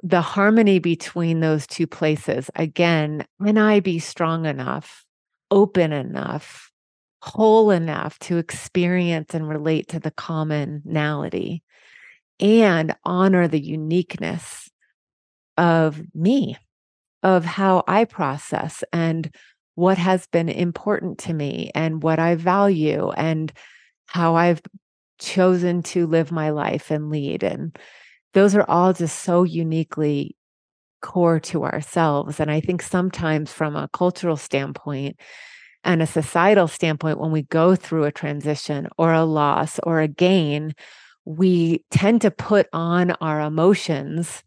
the 0.03 0.21
harmony 0.21 0.79
between 0.79 1.41
those 1.41 1.67
two 1.67 1.87
places, 1.87 2.51
again, 2.55 3.25
can 3.45 3.59
I 3.59 3.81
be 3.81 3.99
strong 3.99 4.47
enough, 4.47 5.05
open 5.51 5.93
enough, 5.93 6.71
whole 7.21 7.71
enough 7.71 8.19
to 8.21 8.39
experience 8.39 9.35
and 9.35 9.49
relate 9.49 9.89
to 9.89 10.01
the 10.01 10.11
commonality 10.11 11.63
and 12.43 12.95
honor 13.05 13.49
the 13.49 13.61
uniqueness 13.61 14.69
of 15.57 16.03
me, 16.15 16.57
of 17.23 17.45
how 17.45 17.85
I 17.87 18.05
process 18.05 18.83
and 18.93 19.33
what 19.77 19.97
has 19.97 20.27
been 20.27 20.49
important 20.49 21.19
to 21.21 21.33
me 21.33 21.71
and 21.75 22.03
what 22.03 22.19
I 22.19 22.35
value 22.35 23.11
and 23.13 23.53
how 24.07 24.35
I've 24.35 24.61
chosen 25.19 25.83
to 25.85 26.07
live 26.07 26.33
my 26.33 26.51
life 26.51 26.91
and 26.91 27.11
lead. 27.11 27.43
And 27.45 27.79
those 28.35 28.55
are 28.55 28.69
all 28.69 28.93
just 28.93 29.21
so 29.21 29.45
uniquely 29.45 30.37
core 31.01 31.41
to 31.41 31.65
ourselves. 31.65 32.41
And 32.41 32.51
I 32.51 32.61
think 32.61 32.83
sometimes 32.83 33.53
from 33.53 33.77
a 33.77 33.89
cultural 33.93 34.37
standpoint 34.37 35.19
and 35.85 36.03
a 36.03 36.07
societal 36.07 36.69
standpoint, 36.69 37.19
when 37.19 37.31
we 37.31 37.43
go 37.43 37.77
through 37.77 38.05
a 38.05 38.13
transition 38.13 38.89
or 38.99 39.13
a 39.13 39.25
loss 39.25 39.79
or 39.85 40.01
a 40.01 40.09
gain, 40.09 40.75
we 41.25 41.85
tend 41.91 42.23
to 42.23 42.31
put 42.31 42.69
on 42.73 43.13
our 43.21 43.41
emotions 43.41 44.43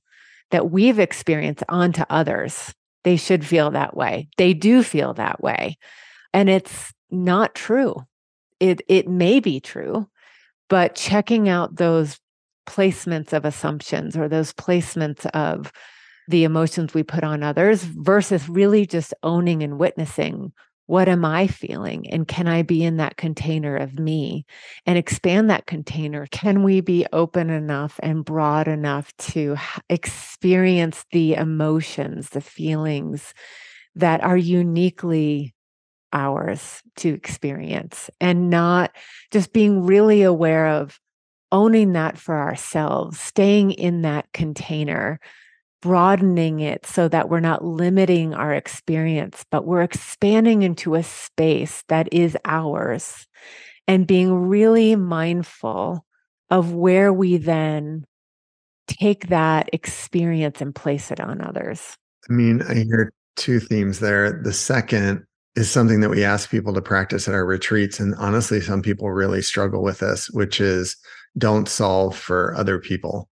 that 0.52 0.72
we've 0.72 1.00
experienced 1.00 1.64
onto 1.70 2.04
others 2.10 2.74
they 3.06 3.16
should 3.16 3.46
feel 3.46 3.72
that 3.72 3.96
way. 3.96 4.28
They 4.38 4.54
do 4.54 4.84
feel 4.84 5.14
that 5.14 5.42
way. 5.42 5.78
And 6.34 6.50
it's 6.50 6.92
not 7.12 7.56
true. 7.56 7.96
It 8.60 8.82
it 8.90 9.08
may 9.08 9.40
be 9.40 9.60
true, 9.60 10.10
but 10.70 10.96
checking 10.96 11.48
out 11.48 11.76
those 11.76 12.20
placements 12.68 13.32
of 13.32 13.46
assumptions 13.46 14.18
or 14.18 14.28
those 14.28 14.52
placements 14.54 15.26
of 15.28 15.72
the 16.28 16.44
emotions 16.44 16.96
we 16.96 17.04
put 17.04 17.24
on 17.24 17.44
others 17.44 17.84
versus 17.84 18.50
really 18.50 18.88
just 18.88 19.14
owning 19.22 19.62
and 19.62 19.78
witnessing 19.78 20.52
what 20.88 21.10
am 21.10 21.26
I 21.26 21.48
feeling? 21.48 22.10
And 22.10 22.28
can 22.28 22.48
I 22.48 22.62
be 22.62 22.84
in 22.84 22.98
that 22.98 23.18
container 23.18 23.76
of 23.76 23.98
me 23.98 24.46
and 24.86 24.98
expand 24.98 25.50
that 25.50 25.66
container? 25.66 26.28
Can 26.28 26.64
we 26.64 26.82
be 26.82 27.06
open 27.12 27.50
enough 27.50 28.00
and 28.04 28.24
broad 28.24 28.68
enough 28.68 29.16
to 29.18 29.56
experience 29.90 31.04
the 31.12 31.34
emotions, 31.34 32.30
the 32.30 32.42
feelings 32.42 33.34
that 33.96 34.24
are 34.24 34.38
uniquely 34.38 35.56
ours 36.14 36.82
to 36.98 37.10
experience 37.10 38.10
and 38.22 38.50
not 38.50 38.96
just 39.32 39.54
being 39.54 39.86
really 39.86 40.22
aware 40.22 40.68
of 40.68 41.00
owning 41.52 41.94
that 41.94 42.18
for 42.18 42.38
ourselves, 42.38 43.20
staying 43.20 43.72
in 43.72 44.04
that 44.04 44.32
container 44.34 45.20
broadening 45.86 46.62
it 46.62 46.84
so 46.84 47.08
that 47.08 47.30
we're 47.30 47.40
not 47.40 47.64
limiting 47.64 48.34
our 48.34 48.52
experience, 48.52 49.46
but 49.52 49.68
we're 49.68 49.84
expanding 49.84 50.64
into 50.64 50.96
a 50.96 51.04
space 51.04 51.84
that 51.90 52.12
is 52.12 52.36
ours 52.44 53.28
and 53.88 54.08
being 54.08 54.34
really 54.34 54.96
mindful 54.96 56.04
of 56.50 56.74
where 56.74 57.14
we 57.14 57.38
then 57.38 58.04
take 58.88 59.28
that 59.28 59.70
experience 59.74 60.60
and 60.60 60.74
place 60.74 61.12
it 61.12 61.20
on 61.20 61.40
others. 61.40 61.96
I 62.28 62.34
mean, 62.34 62.64
I 62.64 62.74
hear 62.74 63.14
two 63.36 63.60
themes 63.60 64.00
there. 64.00 64.42
The 64.42 64.54
second 64.54 65.24
is 65.56 65.70
something 65.70 66.00
that 66.00 66.10
we 66.10 66.24
ask 66.24 66.50
people 66.50 66.74
to 66.74 66.82
practice 66.82 67.28
at 67.28 67.36
our 67.36 67.46
retreats. 67.46 68.00
And 68.00 68.16
honestly, 68.16 68.60
some 68.60 68.82
people 68.82 69.12
really 69.12 69.44
struggle 69.44 69.84
with 69.84 70.00
this, 70.00 70.32
which 70.32 70.60
is 70.60 70.98
don't 71.38 71.70
solve 71.70 72.18
for 72.18 72.56
other 72.56 72.80
people 72.80 73.30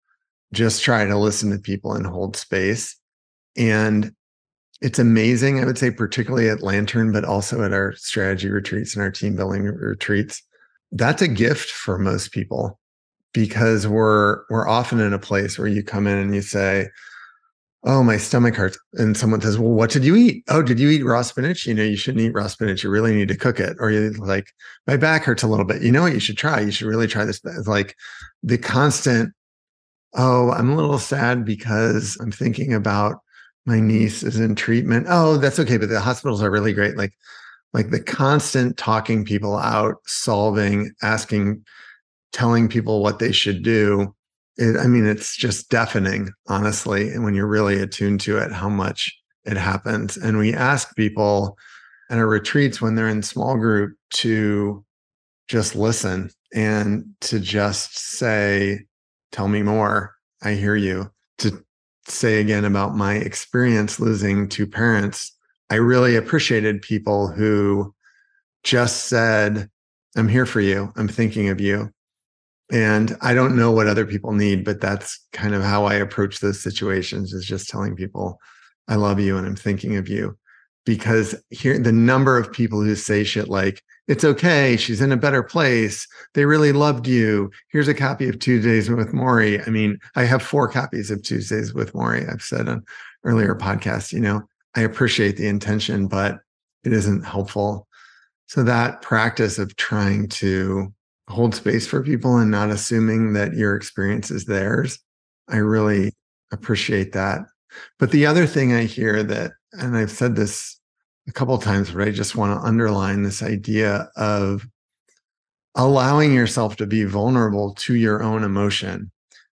just 0.53 0.83
try 0.83 1.05
to 1.05 1.17
listen 1.17 1.51
to 1.51 1.59
people 1.59 1.93
and 1.93 2.05
hold 2.05 2.35
space. 2.35 2.95
And 3.57 4.11
it's 4.81 4.99
amazing, 4.99 5.59
I 5.59 5.65
would 5.65 5.77
say, 5.77 5.91
particularly 5.91 6.49
at 6.49 6.61
Lantern, 6.61 7.11
but 7.11 7.25
also 7.25 7.63
at 7.63 7.73
our 7.73 7.93
strategy 7.95 8.49
retreats 8.49 8.95
and 8.95 9.03
our 9.03 9.11
team 9.11 9.35
building 9.35 9.63
retreats. 9.63 10.43
That's 10.91 11.21
a 11.21 11.27
gift 11.27 11.69
for 11.69 11.97
most 11.97 12.31
people 12.31 12.79
because 13.33 13.87
we're 13.87 14.43
we're 14.49 14.67
often 14.67 14.99
in 14.99 15.13
a 15.13 15.19
place 15.19 15.57
where 15.57 15.67
you 15.67 15.83
come 15.83 16.07
in 16.07 16.17
and 16.17 16.33
you 16.33 16.41
say, 16.41 16.89
Oh, 17.83 18.03
my 18.03 18.17
stomach 18.17 18.55
hurts. 18.55 18.77
And 18.93 19.15
someone 19.15 19.41
says, 19.41 19.57
Well, 19.57 19.71
what 19.71 19.89
did 19.89 20.03
you 20.03 20.15
eat? 20.15 20.43
Oh, 20.49 20.61
did 20.61 20.79
you 20.79 20.89
eat 20.89 21.05
raw 21.05 21.21
spinach? 21.21 21.65
You 21.65 21.73
know, 21.73 21.83
you 21.83 21.95
shouldn't 21.95 22.23
eat 22.23 22.33
raw 22.33 22.47
spinach. 22.47 22.83
You 22.83 22.89
really 22.89 23.15
need 23.15 23.27
to 23.29 23.37
cook 23.37 23.59
it. 23.59 23.77
Or 23.79 23.91
you're 23.91 24.11
like, 24.13 24.51
my 24.87 24.97
back 24.97 25.23
hurts 25.23 25.43
a 25.43 25.47
little 25.47 25.65
bit. 25.65 25.81
You 25.81 25.91
know 25.91 26.01
what 26.01 26.13
you 26.13 26.19
should 26.19 26.37
try? 26.37 26.59
You 26.61 26.71
should 26.71 26.87
really 26.87 27.07
try 27.07 27.25
this. 27.25 27.41
It's 27.43 27.67
like 27.67 27.95
the 28.43 28.57
constant 28.57 29.33
Oh, 30.17 30.51
I'm 30.51 30.71
a 30.71 30.75
little 30.75 30.97
sad 30.97 31.45
because 31.45 32.17
I'm 32.19 32.31
thinking 32.31 32.73
about 32.73 33.17
my 33.65 33.79
niece 33.79 34.23
is 34.23 34.39
in 34.39 34.55
treatment. 34.55 35.05
Oh, 35.09 35.37
that's 35.37 35.59
okay, 35.59 35.77
but 35.77 35.89
the 35.89 35.99
hospitals 35.99 36.41
are 36.41 36.49
really 36.49 36.73
great. 36.73 36.97
Like, 36.97 37.13
like 37.73 37.91
the 37.91 38.01
constant 38.01 38.77
talking 38.77 39.23
people 39.23 39.57
out, 39.57 39.97
solving, 40.05 40.91
asking, 41.03 41.63
telling 42.31 42.67
people 42.67 43.03
what 43.03 43.19
they 43.19 43.31
should 43.31 43.61
do. 43.61 44.15
It, 44.57 44.77
I 44.77 44.87
mean, 44.87 45.05
it's 45.05 45.37
just 45.37 45.69
deafening, 45.69 46.29
honestly. 46.47 47.09
And 47.09 47.23
when 47.23 47.35
you're 47.35 47.45
really 47.45 47.79
attuned 47.79 48.21
to 48.21 48.37
it, 48.37 48.51
how 48.51 48.69
much 48.69 49.15
it 49.45 49.57
happens. 49.57 50.17
And 50.17 50.37
we 50.37 50.53
ask 50.53 50.95
people 50.95 51.57
at 52.09 52.17
our 52.17 52.27
retreats 52.27 52.81
when 52.81 52.95
they're 52.95 53.07
in 53.07 53.21
small 53.21 53.57
group 53.57 53.95
to 54.11 54.83
just 55.47 55.75
listen 55.75 56.31
and 56.53 57.05
to 57.21 57.39
just 57.39 57.97
say, 57.97 58.85
tell 59.31 59.47
me 59.47 59.63
more. 59.63 60.15
I 60.43 60.53
hear 60.53 60.75
you. 60.75 61.11
To 61.39 61.63
say 62.07 62.39
again 62.39 62.65
about 62.65 62.95
my 62.95 63.15
experience 63.15 63.99
losing 63.99 64.47
two 64.47 64.67
parents, 64.67 65.35
I 65.69 65.75
really 65.75 66.15
appreciated 66.15 66.81
people 66.81 67.27
who 67.27 67.93
just 68.63 69.07
said, 69.07 69.69
I'm 70.15 70.27
here 70.27 70.45
for 70.45 70.61
you. 70.61 70.91
I'm 70.95 71.07
thinking 71.07 71.49
of 71.49 71.61
you. 71.61 71.91
And 72.71 73.15
I 73.21 73.33
don't 73.33 73.55
know 73.55 73.71
what 73.71 73.87
other 73.87 74.05
people 74.05 74.33
need, 74.33 74.65
but 74.65 74.81
that's 74.81 75.25
kind 75.31 75.53
of 75.53 75.63
how 75.63 75.85
I 75.85 75.95
approach 75.95 76.39
those 76.39 76.61
situations 76.61 77.33
is 77.33 77.45
just 77.45 77.69
telling 77.69 77.95
people, 77.95 78.39
I 78.87 78.95
love 78.95 79.19
you 79.19 79.37
and 79.37 79.47
I'm 79.47 79.55
thinking 79.55 79.95
of 79.95 80.09
you. 80.09 80.37
Because 80.87 81.35
here, 81.49 81.77
the 81.77 81.91
number 81.91 82.37
of 82.37 82.49
people 82.49 82.81
who 82.81 82.95
say 82.95 83.25
shit 83.25 83.49
like, 83.49 83.83
it's 84.07 84.23
okay. 84.23 84.77
She's 84.77 85.01
in 85.01 85.11
a 85.11 85.17
better 85.17 85.43
place. 85.43 86.07
They 86.33 86.45
really 86.45 86.71
loved 86.71 87.07
you. 87.07 87.51
Here's 87.67 87.89
a 87.89 87.93
copy 87.93 88.29
of 88.29 88.39
Tuesdays 88.39 88.89
with 88.89 89.11
Morrie. 89.11 89.61
I 89.67 89.69
mean, 89.69 89.99
I 90.15 90.23
have 90.23 90.41
four 90.41 90.69
copies 90.69 91.11
of 91.11 91.21
Tuesdays 91.23 91.73
with 91.73 91.91
Morrie. 91.91 92.31
I've 92.31 92.41
said 92.41 92.69
on 92.69 92.85
earlier 93.25 93.53
podcasts, 93.53 94.13
you 94.13 94.21
know, 94.21 94.43
I 94.75 94.81
appreciate 94.81 95.35
the 95.35 95.47
intention, 95.47 96.07
but 96.07 96.39
it 96.85 96.93
isn't 96.93 97.25
helpful. 97.25 97.85
So 98.45 98.63
that 98.63 99.01
practice 99.01 99.59
of 99.59 99.75
trying 99.75 100.29
to 100.29 100.93
hold 101.27 101.53
space 101.53 101.85
for 101.85 102.01
people 102.01 102.37
and 102.37 102.49
not 102.49 102.69
assuming 102.69 103.33
that 103.33 103.55
your 103.55 103.75
experience 103.75 104.31
is 104.31 104.45
theirs, 104.45 104.99
I 105.49 105.57
really 105.57 106.13
appreciate 106.53 107.11
that. 107.11 107.41
But 107.99 108.11
the 108.11 108.25
other 108.25 108.45
thing 108.45 108.71
I 108.71 108.83
hear 108.85 109.21
that, 109.23 109.51
and 109.73 109.97
I've 109.97 110.11
said 110.11 110.37
this 110.37 110.76
a 111.27 111.31
couple 111.31 111.57
times, 111.57 111.91
but 111.91 112.07
I 112.07 112.11
just 112.11 112.35
want 112.35 112.59
to 112.59 112.65
underline 112.65 113.23
this 113.23 113.43
idea 113.43 114.09
of 114.15 114.67
allowing 115.75 116.33
yourself 116.33 116.75
to 116.77 116.87
be 116.87 117.03
vulnerable 117.03 117.73
to 117.75 117.95
your 117.95 118.23
own 118.23 118.43
emotion 118.43 119.11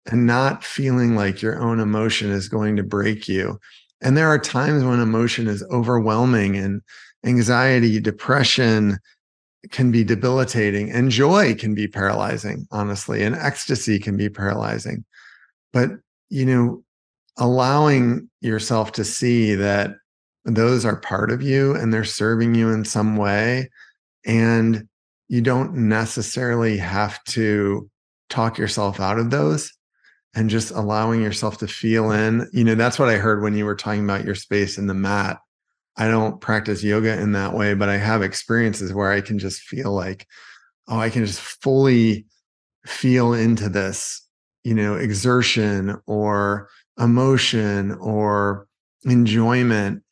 and 0.06 0.26
not 0.26 0.64
feeling 0.64 1.16
like 1.16 1.42
your 1.42 1.60
own 1.60 1.80
emotion 1.80 2.30
is 2.30 2.48
going 2.48 2.76
to 2.76 2.82
break 2.82 3.28
you. 3.28 3.58
And 4.00 4.16
there 4.16 4.28
are 4.28 4.38
times 4.38 4.84
when 4.84 5.00
emotion 5.00 5.46
is 5.46 5.64
overwhelming 5.70 6.56
and 6.56 6.82
anxiety, 7.24 8.00
depression 8.00 8.98
can 9.70 9.92
be 9.92 10.02
debilitating, 10.02 10.90
and 10.90 11.10
joy 11.10 11.54
can 11.54 11.72
be 11.72 11.86
paralyzing, 11.86 12.66
honestly, 12.72 13.22
and 13.22 13.36
ecstasy 13.36 13.98
can 14.00 14.16
be 14.16 14.28
paralyzing. 14.28 15.04
But, 15.72 15.90
you 16.30 16.44
know, 16.44 16.82
allowing 17.38 18.28
yourself 18.40 18.90
to 18.92 19.04
see 19.04 19.54
that 19.54 19.94
those 20.44 20.84
are 20.84 20.96
part 20.96 21.30
of 21.30 21.42
you 21.42 21.74
and 21.74 21.92
they're 21.92 22.04
serving 22.04 22.54
you 22.54 22.70
in 22.70 22.84
some 22.84 23.16
way 23.16 23.68
And 24.24 24.88
you 25.28 25.40
don't 25.40 25.74
necessarily 25.74 26.76
have 26.76 27.22
to 27.24 27.88
talk 28.28 28.58
yourself 28.58 29.00
out 29.00 29.18
of 29.18 29.30
those 29.30 29.72
and 30.34 30.50
just 30.50 30.70
allowing 30.70 31.22
yourself 31.22 31.58
to 31.58 31.66
feel 31.66 32.10
in. 32.10 32.48
You 32.52 32.64
know, 32.64 32.74
that's 32.74 32.98
what 32.98 33.08
I 33.08 33.16
heard 33.16 33.42
when 33.42 33.54
you 33.54 33.64
were 33.64 33.74
talking 33.74 34.04
about 34.04 34.24
your 34.24 34.34
space 34.34 34.78
in 34.78 34.86
the 34.86 34.94
mat. 34.94 35.38
I 35.96 36.08
don't 36.08 36.40
practice 36.40 36.82
yoga 36.82 37.20
in 37.20 37.32
that 37.32 37.54
way, 37.54 37.74
but 37.74 37.88
I 37.88 37.96
have 37.98 38.22
experiences 38.22 38.92
where 38.94 39.12
I 39.12 39.20
can 39.20 39.38
just 39.38 39.60
feel 39.60 39.92
like, 39.92 40.26
oh, 40.88 40.98
I 40.98 41.10
can 41.10 41.24
just 41.24 41.40
fully 41.40 42.26
feel 42.86 43.34
into 43.34 43.68
this, 43.68 44.26
you 44.64 44.74
know, 44.74 44.94
exertion 44.94 45.98
or 46.06 46.68
emotion 46.98 47.92
or 48.00 48.66
enjoyment 49.04 50.02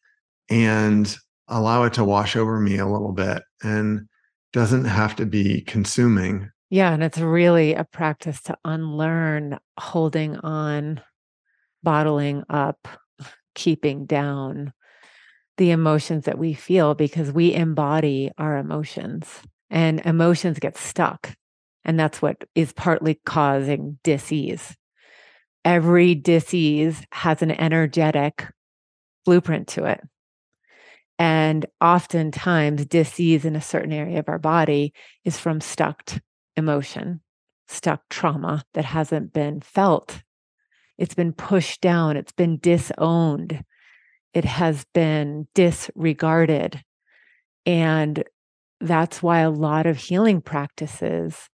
and 0.50 1.16
allow 1.48 1.84
it 1.84 1.94
to 1.94 2.04
wash 2.04 2.36
over 2.36 2.60
me 2.60 2.76
a 2.78 2.86
little 2.86 3.12
bit 3.12 3.42
and 3.62 4.06
doesn't 4.52 4.84
have 4.84 5.16
to 5.16 5.26
be 5.26 5.62
consuming. 5.62 6.50
Yeah. 6.70 6.92
And 6.92 7.02
it's 7.02 7.18
really 7.18 7.74
a 7.74 7.84
practice 7.84 8.42
to 8.42 8.58
unlearn 8.64 9.58
holding 9.78 10.36
on, 10.36 11.00
bottling 11.82 12.44
up, 12.48 12.88
keeping 13.54 14.06
down 14.06 14.72
the 15.56 15.70
emotions 15.72 16.24
that 16.24 16.38
we 16.38 16.54
feel 16.54 16.94
because 16.94 17.32
we 17.32 17.52
embody 17.52 18.30
our 18.38 18.56
emotions 18.56 19.26
and 19.68 20.00
emotions 20.06 20.58
get 20.58 20.76
stuck. 20.76 21.34
And 21.84 21.98
that's 21.98 22.22
what 22.22 22.44
is 22.54 22.72
partly 22.72 23.20
causing 23.24 23.98
disease. 24.04 24.76
Every 25.64 26.14
disease 26.14 27.02
has 27.12 27.42
an 27.42 27.50
energetic 27.50 28.46
blueprint 29.24 29.68
to 29.68 29.84
it. 29.84 30.00
And 31.20 31.66
oftentimes, 31.82 32.86
disease 32.86 33.44
in 33.44 33.54
a 33.54 33.60
certain 33.60 33.92
area 33.92 34.20
of 34.20 34.28
our 34.30 34.38
body 34.38 34.94
is 35.22 35.38
from 35.38 35.60
stuck 35.60 36.14
emotion, 36.56 37.20
stuck 37.68 38.08
trauma 38.08 38.64
that 38.72 38.86
hasn't 38.86 39.34
been 39.34 39.60
felt. 39.60 40.22
It's 40.96 41.14
been 41.14 41.34
pushed 41.34 41.82
down, 41.82 42.16
it's 42.16 42.32
been 42.32 42.58
disowned, 42.58 43.62
it 44.32 44.46
has 44.46 44.86
been 44.94 45.46
disregarded. 45.54 46.82
And 47.66 48.24
that's 48.80 49.22
why 49.22 49.40
a 49.40 49.50
lot 49.50 49.84
of 49.84 49.98
healing 49.98 50.40
practices 50.40 51.50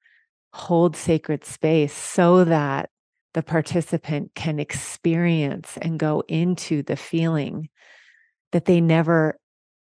hold 0.51 0.97
sacred 0.97 1.45
space 1.45 1.93
so 1.93 2.43
that 2.43 2.89
the 3.33 3.41
participant 3.41 4.31
can 4.35 4.59
experience 4.59 5.77
and 5.81 5.97
go 5.97 6.21
into 6.27 6.83
the 6.83 6.97
feeling 6.97 7.69
that 8.51 8.65
they 8.65 8.81
never 8.81 9.39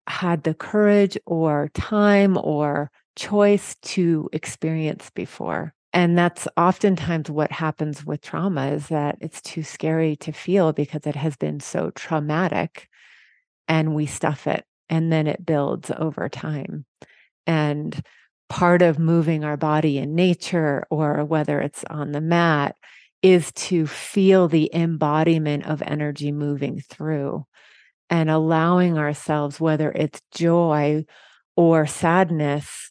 had 0.06 0.42
the 0.42 0.54
courage 0.54 1.16
or 1.26 1.70
time 1.74 2.36
or 2.36 2.90
choice 3.16 3.76
to 3.82 4.28
experience 4.32 5.10
before. 5.14 5.74
And 5.92 6.16
that's 6.16 6.46
oftentimes 6.56 7.30
what 7.30 7.50
happens 7.50 8.06
with 8.06 8.20
trauma 8.20 8.68
is 8.68 8.88
that 8.88 9.18
it's 9.20 9.40
too 9.42 9.62
scary 9.62 10.16
to 10.16 10.32
feel 10.32 10.72
because 10.72 11.06
it 11.06 11.16
has 11.16 11.36
been 11.36 11.58
so 11.60 11.90
traumatic 11.90 12.88
and 13.66 13.94
we 13.94 14.06
stuff 14.06 14.46
it 14.46 14.64
and 14.88 15.12
then 15.12 15.26
it 15.26 15.44
builds 15.44 15.90
over 15.96 16.28
time. 16.28 16.84
And 17.46 18.00
part 18.48 18.82
of 18.82 18.98
moving 18.98 19.44
our 19.44 19.56
body 19.56 19.98
in 19.98 20.14
nature 20.14 20.84
or 20.90 21.24
whether 21.24 21.60
it's 21.60 21.84
on 21.90 22.12
the 22.12 22.20
mat 22.20 22.76
is 23.22 23.52
to 23.52 23.86
feel 23.86 24.48
the 24.48 24.70
embodiment 24.74 25.66
of 25.66 25.82
energy 25.82 26.32
moving 26.32 26.80
through 26.80 27.44
and 28.10 28.28
allowing 28.28 28.98
ourselves, 28.98 29.60
whether 29.60 29.90
it's 29.92 30.20
joy 30.32 31.04
or 31.56 31.86
sadness 31.86 32.90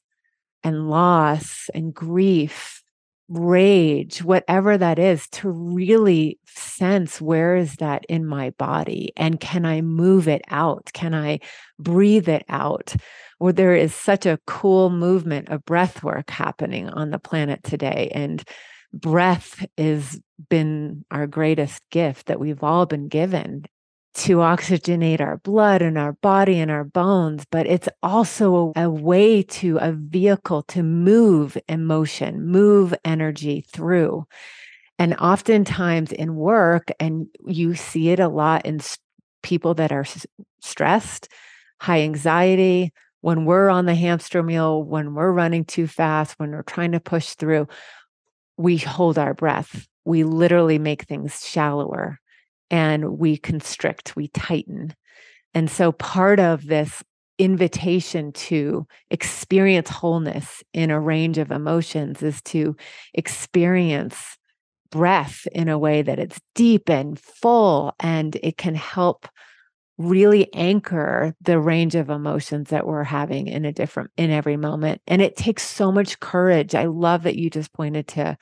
and 0.64 0.90
loss 0.90 1.70
and 1.74 1.94
grief, 1.94 2.82
rage, 3.28 4.24
whatever 4.24 4.78
that 4.78 4.98
is, 4.98 5.28
to 5.30 5.50
really 5.50 6.40
sense 6.46 7.22
where 7.22 7.56
is 7.56 7.76
that 7.76 8.06
in 8.06 8.26
my 8.26 8.50
body 8.52 9.12
and 9.16 9.40
can 9.40 9.66
I 9.66 9.82
move 9.82 10.28
it 10.28 10.42
out? 10.50 10.90
Can 10.94 11.14
I 11.14 11.40
breathe 11.78 12.30
it 12.30 12.46
out? 12.50 12.96
Or 13.40 13.52
there 13.52 13.76
is 13.76 13.94
such 13.94 14.26
a 14.26 14.40
cool 14.48 14.90
movement 14.90 15.50
of 15.50 15.66
breath 15.66 16.04
work 16.04 16.30
happening 16.30 16.90
on 16.90 17.12
the 17.12 17.20
planet 17.20 17.64
today. 17.64 18.12
And 18.14 18.44
breath 18.94 19.66
has 19.78 20.20
been 20.50 21.06
our 21.12 21.28
greatest 21.28 21.82
gift 21.92 22.28
that 22.28 22.40
we've 22.40 22.64
all 22.64 22.86
been 22.86 23.08
given 23.08 23.66
to 24.16 24.38
oxygenate 24.38 25.22
our 25.22 25.38
blood 25.38 25.82
and 25.82 25.98
our 25.98 26.14
body 26.14 26.60
and 26.60 26.72
our 26.72 26.84
bones, 26.84 27.46
but 27.52 27.68
it's 27.68 27.88
also 28.02 28.74
a, 28.76 28.86
a, 28.86 28.90
way 28.90 29.44
to, 29.44 29.78
a 29.78 29.92
vehicle 29.92 30.64
to 30.64 30.84
move 30.84 31.58
emotion, 31.68 32.46
move 32.46 32.94
energy 33.06 33.62
through. 33.62 34.26
And 34.98 35.16
oftentimes 35.16 36.12
in 36.12 36.36
work, 36.36 36.92
and 37.00 37.28
you 37.46 37.76
see 37.76 38.10
it 38.10 38.20
a 38.20 38.28
lot 38.28 38.66
in 38.66 38.82
people 39.44 39.76
that 39.76 39.92
are 39.92 40.06
stressed, 40.62 41.30
high 41.80 42.02
anxiety, 42.02 42.92
when 43.22 43.46
we're 43.46 43.70
on 43.70 43.86
the 43.86 43.96
hamster 43.96 44.42
wheel, 44.42 44.84
when 44.84 45.14
we're 45.14 45.32
running 45.32 45.66
too 45.66 45.88
fast, 45.88 46.40
when 46.40 46.52
we're 46.52 46.64
trying 46.64 46.94
to 46.94 47.00
push 47.00 47.36
through, 47.36 47.68
we 48.58 48.78
hold 48.78 49.18
our 49.18 49.34
breath. 49.34 49.88
We 50.06 50.24
literally 50.24 50.80
make 50.80 51.04
things 51.04 51.46
shallower 51.46 52.20
and 52.70 53.18
we 53.18 53.38
constrict, 53.38 54.16
we 54.16 54.28
tighten. 54.30 54.94
And 55.54 55.70
so 55.70 55.92
part 55.92 56.40
of 56.40 56.66
this 56.68 57.04
invitation 57.38 58.34
to 58.34 58.86
experience 59.10 59.90
wholeness 59.90 60.62
in 60.74 60.92
a 60.92 61.00
range 61.00 61.38
of 61.38 61.52
emotions 61.52 62.22
is 62.22 62.42
to 62.42 62.76
experience 63.14 64.38
breath 64.92 65.48
in 65.54 65.70
a 65.70 65.78
way 65.78 66.02
that 66.02 66.20
it's 66.20 66.40
deep 66.56 66.90
and 66.90 67.20
full 67.20 67.94
and 68.00 68.36
it 68.44 68.58
can 68.58 68.76
help 68.76 69.28
really 69.98 70.52
anchor 70.54 71.36
the 71.42 71.60
range 71.60 71.94
of 71.94 72.10
emotions 72.10 72.70
that 72.70 72.88
we're 72.88 73.04
having 73.04 73.48
in 73.48 73.66
a 73.66 73.72
different 73.72 74.10
in 74.18 74.32
every 74.32 74.58
moment. 74.58 75.02
And 75.08 75.22
it 75.22 75.36
takes 75.36 75.64
so 75.64 75.92
much 75.92 76.20
courage. 76.20 76.74
I 76.74 76.86
love 76.86 77.24
that 77.24 77.36
you 77.36 77.50
just 77.50 77.74
pointed 77.74 78.08
to 78.10 78.38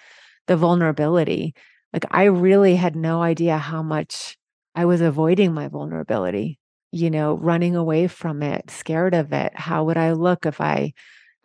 the 0.46 0.56
vulnerability 0.56 1.56
like 1.98 2.06
I 2.12 2.26
really 2.26 2.76
had 2.76 2.96
no 2.96 3.24
idea 3.24 3.58
how 3.58 3.82
much 3.82 4.38
I 4.76 4.86
was 4.86 5.02
avoiding 5.02 5.52
my 5.52 5.68
vulnerability, 5.68 6.60
you 6.92 7.10
know, 7.10 7.34
running 7.34 7.76
away 7.76 8.08
from 8.08 8.44
it, 8.44 8.70
scared 8.70 9.16
of 9.16 9.34
it. 9.34 9.52
How 9.56 9.86
would 9.86 9.98
I 9.98 10.12
look 10.12 10.46
if 10.46 10.62
I 10.62 10.94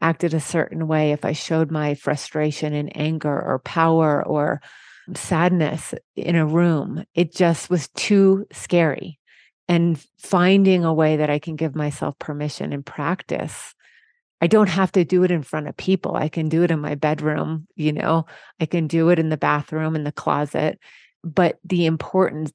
acted 0.03 0.35
a 0.35 0.41
certain 0.41 0.87
way, 0.89 1.13
if 1.13 1.25
I 1.25 1.33
showed 1.33 1.71
my 1.71 1.95
frustration 1.95 2.75
and 2.75 2.95
anger 2.95 3.31
or 3.33 3.61
power 3.61 4.23
or 4.23 4.61
sadness 5.15 5.95
in 6.17 6.37
a 6.37 6.45
room? 6.45 7.03
It 7.15 7.35
just 7.35 7.71
was 7.71 7.89
too 7.97 8.45
scary. 8.53 9.19
And 9.69 9.99
finding 10.19 10.85
a 10.85 10.93
way 10.93 11.17
that 11.17 11.31
I 11.31 11.39
can 11.39 11.57
give 11.57 11.75
myself 11.75 12.19
permission 12.19 12.75
and 12.75 12.85
practice 12.85 13.75
I 14.43 14.49
don't 14.49 14.69
have 14.69 14.91
to 14.93 15.05
do 15.05 15.23
it 15.23 15.31
in 15.31 15.45
front 15.45 15.69
of 15.69 15.77
people. 15.77 16.17
I 16.17 16.29
can 16.29 16.49
do 16.49 16.65
it 16.65 16.73
in 16.73 16.81
my 16.81 16.97
bedroom, 16.97 17.69
you 17.77 17.93
know, 17.93 18.27
I 18.61 18.67
can 18.67 18.89
do 18.89 19.09
it 19.11 19.21
in 19.21 19.29
the 19.29 19.37
bathroom, 19.37 19.95
in 19.95 20.03
the 20.03 20.11
closet. 20.11 20.81
But 21.23 21.61
the 21.65 21.87
important 21.87 22.53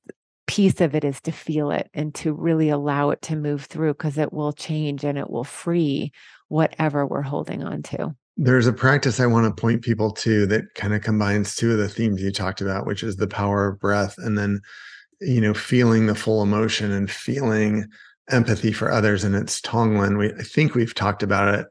piece 0.47 0.81
of 0.81 0.95
it 0.95 1.05
is 1.05 1.21
to 1.21 1.31
feel 1.31 1.71
it 1.71 1.89
and 1.93 2.13
to 2.15 2.33
really 2.33 2.67
allow 2.67 3.11
it 3.11 3.21
to 3.21 3.37
move 3.37 3.65
through 3.65 3.93
because 3.93 4.17
it 4.17 4.33
will 4.33 4.51
change 4.51 5.05
and 5.05 5.17
it 5.17 5.29
will 5.29 5.45
free 5.45 6.11
whatever 6.49 7.05
we're 7.05 7.21
holding 7.21 7.63
on 7.63 7.83
to. 7.83 8.13
There's 8.35 8.67
a 8.67 8.73
practice 8.73 9.21
I 9.21 9.25
want 9.25 9.45
to 9.45 9.61
point 9.61 9.81
people 9.81 10.11
to 10.11 10.45
that 10.47 10.75
kind 10.75 10.93
of 10.93 11.01
combines 11.01 11.55
two 11.55 11.71
of 11.71 11.77
the 11.77 11.87
themes 11.87 12.21
you 12.21 12.31
talked 12.31 12.59
about, 12.59 12.85
which 12.85 13.01
is 13.01 13.15
the 13.15 13.27
power 13.27 13.65
of 13.65 13.79
breath 13.79 14.15
and 14.17 14.37
then, 14.37 14.59
you 15.21 15.39
know, 15.39 15.53
feeling 15.53 16.07
the 16.07 16.15
full 16.15 16.43
emotion 16.43 16.91
and 16.91 17.09
feeling 17.09 17.85
empathy 18.29 18.73
for 18.73 18.91
others. 18.91 19.23
And 19.23 19.35
it's 19.35 19.61
Tonglen. 19.61 20.17
We 20.17 20.33
I 20.33 20.43
think 20.43 20.75
we've 20.75 20.93
talked 20.93 21.23
about 21.23 21.53
it 21.55 21.65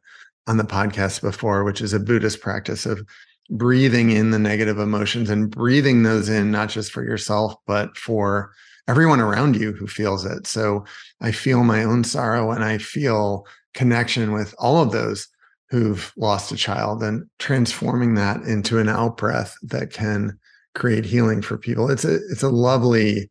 on 0.47 0.57
the 0.57 0.65
podcast 0.65 1.21
before, 1.21 1.65
which 1.65 1.81
is 1.81 1.93
a 1.93 2.01
Buddhist 2.01 2.41
practice 2.41 2.87
of 2.87 3.07
breathing 3.51 4.11
in 4.11 4.31
the 4.31 4.39
negative 4.39 4.79
emotions 4.79 5.31
and 5.31 5.51
breathing 5.51 6.03
those 6.03 6.29
in, 6.29 6.51
not 6.51 6.69
just 6.69 6.93
for 6.93 7.05
yourself, 7.05 7.55
but 7.67 7.97
for 7.97 8.53
everyone 8.89 9.21
around 9.21 9.57
you 9.57 9.73
who 9.73 9.87
feels 9.87 10.25
it. 10.25 10.47
So 10.47 10.85
I 11.21 11.33
feel 11.33 11.65
my 11.65 11.83
own 11.83 12.05
sorrow 12.05 12.51
and 12.51 12.65
I 12.65 12.79
feel 12.79 13.47
connection 13.75 14.33
with 14.33 14.55
all 14.59 14.83
of 14.83 14.93
those 14.93 15.29
who've 15.71 16.13
lost 16.17 16.53
a 16.53 16.57
child 16.57 17.03
and 17.03 17.25
transforming 17.39 18.15
that 18.15 18.43
into 18.43 18.79
an 18.79 18.89
out 18.89 19.17
breath 19.17 19.57
that 19.63 19.93
can 19.93 20.39
create 20.75 21.05
healing 21.05 21.43
for 21.43 21.59
people. 21.59 21.91
It's 21.91 22.05
a 22.05 22.15
it's 22.31 22.43
a 22.43 22.49
lovely 22.49 23.31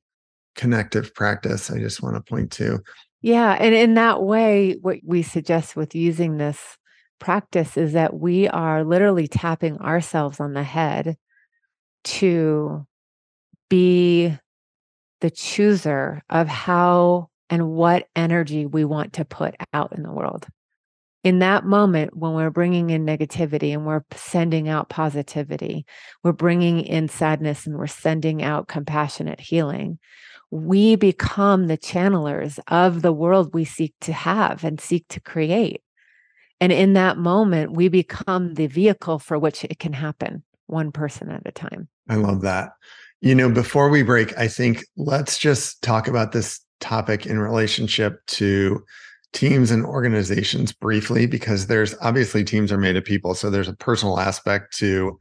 connective 0.56 1.14
practice. 1.14 1.72
I 1.72 1.80
just 1.80 2.02
want 2.02 2.16
to 2.16 2.22
point 2.22 2.52
to. 2.54 2.82
Yeah. 3.22 3.58
And 3.60 3.74
in 3.74 3.94
that 3.96 4.22
way, 4.22 4.78
what 4.82 4.98
we 5.04 5.22
suggest 5.22 5.76
with 5.76 5.96
using 5.96 6.38
this 6.38 6.78
practice 7.20 7.78
is 7.78 7.94
that 7.94 8.14
we 8.20 8.48
are 8.48 8.84
literally 8.84 9.28
tapping 9.28 9.78
ourselves 9.80 10.40
on 10.40 10.54
the 10.54 10.64
head 10.64 11.18
to 12.04 12.86
be 13.70 14.38
the 15.22 15.32
chooser 15.32 16.22
of 16.30 16.48
how 16.48 17.30
and 17.50 17.72
what 17.72 18.08
energy 18.16 18.66
we 18.66 18.86
want 18.86 19.14
to 19.14 19.26
put 19.26 19.56
out 19.74 19.94
in 19.96 20.04
the 20.04 20.12
world. 20.12 20.46
in 21.24 21.40
that 21.40 21.66
moment 21.66 22.16
when 22.16 22.34
we're 22.34 22.52
bringing 22.52 22.92
in 22.92 23.04
negativity 23.04 23.74
and 23.74 23.84
we're 23.86 24.04
sending 24.14 24.70
out 24.70 24.90
positivity, 24.90 25.84
we're 26.24 26.32
bringing 26.32 26.82
in 26.82 27.10
sadness 27.10 27.66
and 27.66 27.76
we're 27.78 27.88
sending 27.88 28.44
out 28.44 28.68
compassionate 28.68 29.40
healing, 29.40 29.98
we 30.52 30.96
become 30.96 31.66
the 31.66 31.78
channelers 31.80 32.60
of 32.68 33.02
the 33.02 33.12
world 33.12 33.56
we 33.56 33.66
seek 33.66 33.94
to 34.02 34.14
have 34.14 34.64
and 34.64 34.80
seek 34.80 35.08
to 35.10 35.20
create. 35.20 35.82
And 36.66 36.74
in 36.74 36.94
that 36.94 37.20
moment, 37.20 37.74
we 37.74 37.90
become 37.90 38.56
the 38.56 38.66
vehicle 38.66 39.20
for 39.20 39.38
which 39.38 39.64
it 39.66 39.78
can 39.78 39.94
happen, 39.94 40.42
one 40.66 40.92
person 40.92 41.30
at 41.30 41.44
a 41.46 41.52
time. 41.52 41.88
I 42.10 42.16
love 42.16 42.42
that. 42.42 42.72
You 43.22 43.36
know, 43.36 43.52
before 43.52 43.90
we 43.90 44.02
break, 44.02 44.36
I 44.36 44.48
think 44.48 44.84
let's 44.98 45.38
just 45.38 45.84
talk 45.84 46.08
about 46.08 46.32
this 46.32 46.60
topic 46.80 47.28
in 47.28 47.38
relationship 47.38 48.26
to 48.40 48.84
teams 49.32 49.70
and 49.70 49.86
organizations 49.86 50.74
briefly 50.74 51.28
because 51.28 51.68
there's 51.68 51.94
obviously 52.02 52.44
teams 52.44 52.72
are 52.72 52.80
made 52.80 52.96
of 52.96 53.06
people 53.06 53.36
so 53.36 53.52
there's 53.52 53.68
a 53.68 53.76
personal 53.76 54.20
aspect 54.20 54.76
to 54.78 55.20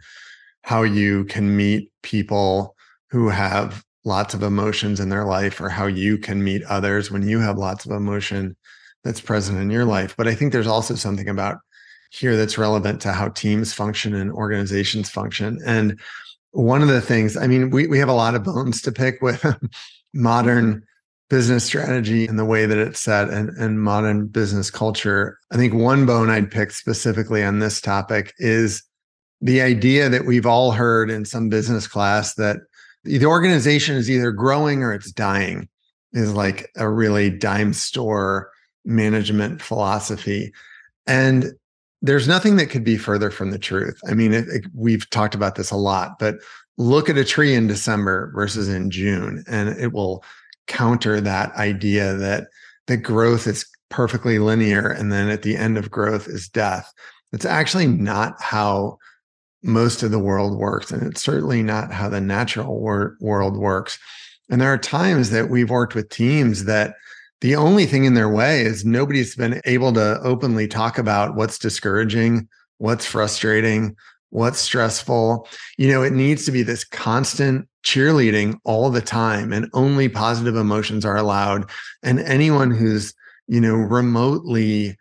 how 0.62 0.82
you 0.82 1.24
can 1.24 1.54
meet 1.54 1.90
people 2.02 2.74
who 3.10 3.28
have 3.28 3.84
lots 4.04 4.32
of 4.32 4.42
emotions 4.42 4.98
in 4.98 5.10
their 5.10 5.26
life 5.26 5.60
or 5.60 5.68
how 5.68 5.84
you 5.84 6.16
can 6.16 6.42
meet 6.42 6.62
others 6.64 7.10
when 7.10 7.28
you 7.28 7.38
have 7.38 7.58
lots 7.58 7.84
of 7.84 7.92
emotion 7.92 8.56
that's 9.04 9.20
present 9.20 9.58
in 9.58 9.70
your 9.70 9.84
life 9.84 10.14
but 10.16 10.28
i 10.28 10.34
think 10.34 10.52
there's 10.52 10.66
also 10.66 10.94
something 10.94 11.28
about 11.28 11.58
here 12.10 12.36
that's 12.36 12.58
relevant 12.58 13.00
to 13.00 13.12
how 13.12 13.28
teams 13.28 13.72
function 13.72 14.14
and 14.14 14.30
organizations 14.32 15.10
function 15.10 15.58
and 15.66 15.98
one 16.52 16.82
of 16.82 16.88
the 16.88 17.00
things 17.00 17.36
i 17.36 17.46
mean 17.46 17.70
we, 17.70 17.86
we 17.86 17.98
have 17.98 18.08
a 18.08 18.12
lot 18.12 18.34
of 18.34 18.44
bones 18.44 18.80
to 18.82 18.92
pick 18.92 19.20
with 19.22 19.44
modern 20.14 20.82
business 21.30 21.64
strategy 21.64 22.26
and 22.26 22.38
the 22.38 22.44
way 22.44 22.66
that 22.66 22.78
it's 22.78 23.00
set 23.00 23.30
and, 23.30 23.48
and 23.58 23.80
modern 23.80 24.26
business 24.26 24.70
culture. 24.70 25.38
I 25.50 25.56
think 25.56 25.74
one 25.74 26.06
bone 26.06 26.30
I'd 26.30 26.50
pick 26.50 26.70
specifically 26.70 27.42
on 27.42 27.58
this 27.58 27.80
topic 27.80 28.34
is 28.38 28.82
the 29.40 29.60
idea 29.60 30.08
that 30.08 30.26
we've 30.26 30.46
all 30.46 30.72
heard 30.72 31.10
in 31.10 31.24
some 31.24 31.48
business 31.48 31.86
class 31.86 32.34
that 32.34 32.58
the 33.04 33.26
organization 33.26 33.96
is 33.96 34.10
either 34.10 34.32
growing 34.32 34.82
or 34.82 34.92
it's 34.92 35.10
dying 35.10 35.68
is 36.12 36.32
like 36.32 36.70
a 36.76 36.88
really 36.88 37.30
dime 37.30 37.72
store 37.72 38.50
management 38.84 39.62
philosophy. 39.62 40.52
And 41.06 41.52
there's 42.02 42.28
nothing 42.28 42.56
that 42.56 42.68
could 42.68 42.84
be 42.84 42.98
further 42.98 43.30
from 43.30 43.50
the 43.50 43.58
truth. 43.58 43.98
I 44.08 44.14
mean, 44.14 44.32
it, 44.32 44.48
it, 44.48 44.64
we've 44.74 45.08
talked 45.10 45.34
about 45.34 45.54
this 45.54 45.70
a 45.70 45.76
lot, 45.76 46.18
but 46.18 46.36
look 46.76 47.08
at 47.08 47.16
a 47.16 47.24
tree 47.24 47.54
in 47.54 47.66
December 47.66 48.30
versus 48.34 48.68
in 48.68 48.90
June, 48.90 49.44
and 49.48 49.70
it 49.70 49.92
will 49.92 50.24
counter 50.66 51.20
that 51.20 51.54
idea 51.54 52.14
that 52.14 52.48
the 52.86 52.96
growth 52.96 53.46
is 53.46 53.66
perfectly 53.90 54.38
linear 54.38 54.88
and 54.88 55.12
then 55.12 55.28
at 55.28 55.42
the 55.42 55.56
end 55.56 55.78
of 55.78 55.90
growth 55.90 56.26
is 56.26 56.48
death. 56.48 56.92
It's 57.32 57.44
actually 57.44 57.86
not 57.86 58.34
how 58.40 58.98
most 59.62 60.02
of 60.02 60.10
the 60.10 60.18
world 60.18 60.58
works. 60.58 60.90
And 60.90 61.02
it's 61.02 61.22
certainly 61.22 61.62
not 61.62 61.92
how 61.92 62.08
the 62.08 62.20
natural 62.20 62.78
wor- 62.80 63.16
world 63.20 63.56
works. 63.56 63.98
And 64.50 64.60
there 64.60 64.72
are 64.72 64.78
times 64.78 65.30
that 65.30 65.48
we've 65.48 65.70
worked 65.70 65.94
with 65.94 66.10
teams 66.10 66.64
that 66.64 66.94
the 67.44 67.56
only 67.56 67.84
thing 67.84 68.04
in 68.06 68.14
their 68.14 68.30
way 68.30 68.62
is 68.62 68.86
nobody's 68.86 69.36
been 69.36 69.60
able 69.66 69.92
to 69.92 70.18
openly 70.22 70.66
talk 70.66 70.96
about 70.96 71.34
what's 71.34 71.58
discouraging, 71.58 72.48
what's 72.78 73.04
frustrating, 73.04 73.94
what's 74.30 74.58
stressful. 74.58 75.46
You 75.76 75.88
know, 75.88 76.02
it 76.02 76.14
needs 76.14 76.46
to 76.46 76.52
be 76.52 76.62
this 76.62 76.84
constant 76.84 77.68
cheerleading 77.84 78.56
all 78.64 78.88
the 78.88 79.02
time 79.02 79.52
and 79.52 79.68
only 79.74 80.08
positive 80.08 80.56
emotions 80.56 81.04
are 81.04 81.18
allowed. 81.18 81.68
And 82.02 82.20
anyone 82.20 82.70
who's, 82.70 83.12
you 83.46 83.60
know, 83.60 83.74
remotely 83.74 84.96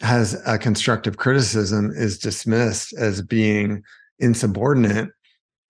has 0.00 0.40
a 0.46 0.56
constructive 0.56 1.16
criticism 1.16 1.90
is 1.96 2.16
dismissed 2.16 2.94
as 2.96 3.22
being 3.22 3.82
insubordinate. 4.20 5.08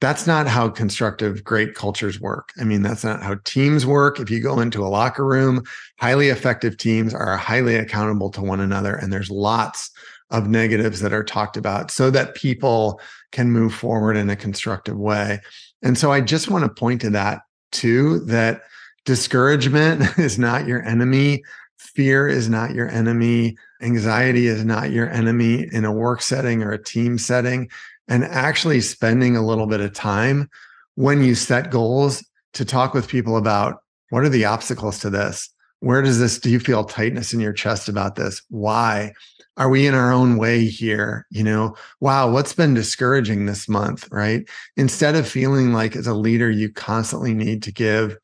That's 0.01 0.27
not 0.27 0.47
how 0.47 0.69
constructive 0.69 1.43
great 1.43 1.75
cultures 1.75 2.21
work. 2.21 2.53
I 2.61 2.65
mean, 2.65 2.83
that's 2.83 3.03
not 3.03 3.23
how 3.23 3.37
teams 3.45 3.85
work. 3.85 4.21
If 4.21 4.31
you 4.31 4.41
go 4.41 4.61
into 4.61 4.85
a 4.85 4.89
locker 4.89 5.25
room, 5.25 5.65
highly 5.99 6.29
effective 6.29 6.77
teams 6.77 7.13
are 7.13 7.37
highly 7.37 7.75
accountable 7.75 8.31
to 8.31 8.41
one 8.41 8.61
another. 8.61 8.95
And 8.95 9.13
there's 9.13 9.31
lots 9.31 9.91
of 10.31 10.49
negatives 10.49 11.01
that 11.01 11.13
are 11.13 11.25
talked 11.25 11.57
about 11.57 11.91
so 11.91 12.11
that 12.11 12.35
people 12.35 13.01
can 13.33 13.51
move 13.51 13.75
forward 13.75 14.17
in 14.17 14.31
a 14.31 14.37
constructive 14.37 14.97
way. 14.97 15.41
And 15.83 15.97
so 15.97 16.13
I 16.13 16.21
just 16.21 16.51
want 16.51 16.65
to 16.65 16.71
point 16.71 17.01
to 17.03 17.11
that 17.11 17.43
too 17.73 18.21
that 18.27 18.63
discouragement 19.05 20.03
is 20.19 20.39
not 20.39 20.67
your 20.67 20.83
enemy, 20.83 21.43
fear 21.79 22.29
is 22.29 22.49
not 22.49 22.75
your 22.75 22.89
enemy, 22.89 23.57
anxiety 23.81 24.47
is 24.47 24.65
not 24.65 24.91
your 24.91 25.09
enemy 25.11 25.69
in 25.73 25.85
a 25.85 25.93
work 25.93 26.21
setting 26.21 26.63
or 26.63 26.73
a 26.73 26.83
team 26.83 27.19
setting. 27.19 27.71
And 28.09 28.25
actually 28.25 28.81
spending 28.81 29.37
a 29.37 29.44
little 29.44 29.66
bit 29.66 29.81
of 29.81 29.92
time 29.92 30.49
when 30.94 31.23
you 31.23 31.35
set 31.35 31.71
goals 31.71 32.25
to 32.55 32.64
talk 32.64 32.94
with 32.94 33.09
people 33.09 33.37
about 33.37 33.83
what 34.11 34.25
are 34.25 34.31
the 34.31 34.47
obstacles 34.47 34.99
to 35.01 35.11
this? 35.11 35.51
Where 35.81 36.03
does 36.03 36.18
this, 36.18 36.38
do 36.40 36.51
you 36.51 36.59
feel 36.59 36.85
tightness 36.85 37.33
in 37.33 37.40
your 37.40 37.53
chest 37.53 37.88
about 37.88 38.16
this? 38.16 38.42
Why? 38.49 39.12
are 39.59 39.68
we 39.68 39.88
in 39.88 39.94
our 39.94 40.12
own 40.12 40.38
way 40.38 40.64
here 40.64 41.27
you 41.31 41.42
know 41.42 41.75
wow 42.01 42.31
what's 42.31 42.55
been 42.55 42.73
discouraging 42.73 43.44
this 43.44 43.68
month 43.68 44.09
right 44.11 44.49
instead 44.77 45.14
of 45.14 45.29
feeling 45.29 45.73
like 45.73 45.97
as 45.97 46.07
a 46.07 46.14
leader 46.14 46.51
you 46.51 46.73
constantly 46.73 47.35
need 47.35 47.62
to 47.62 47.73
give 47.73 48.16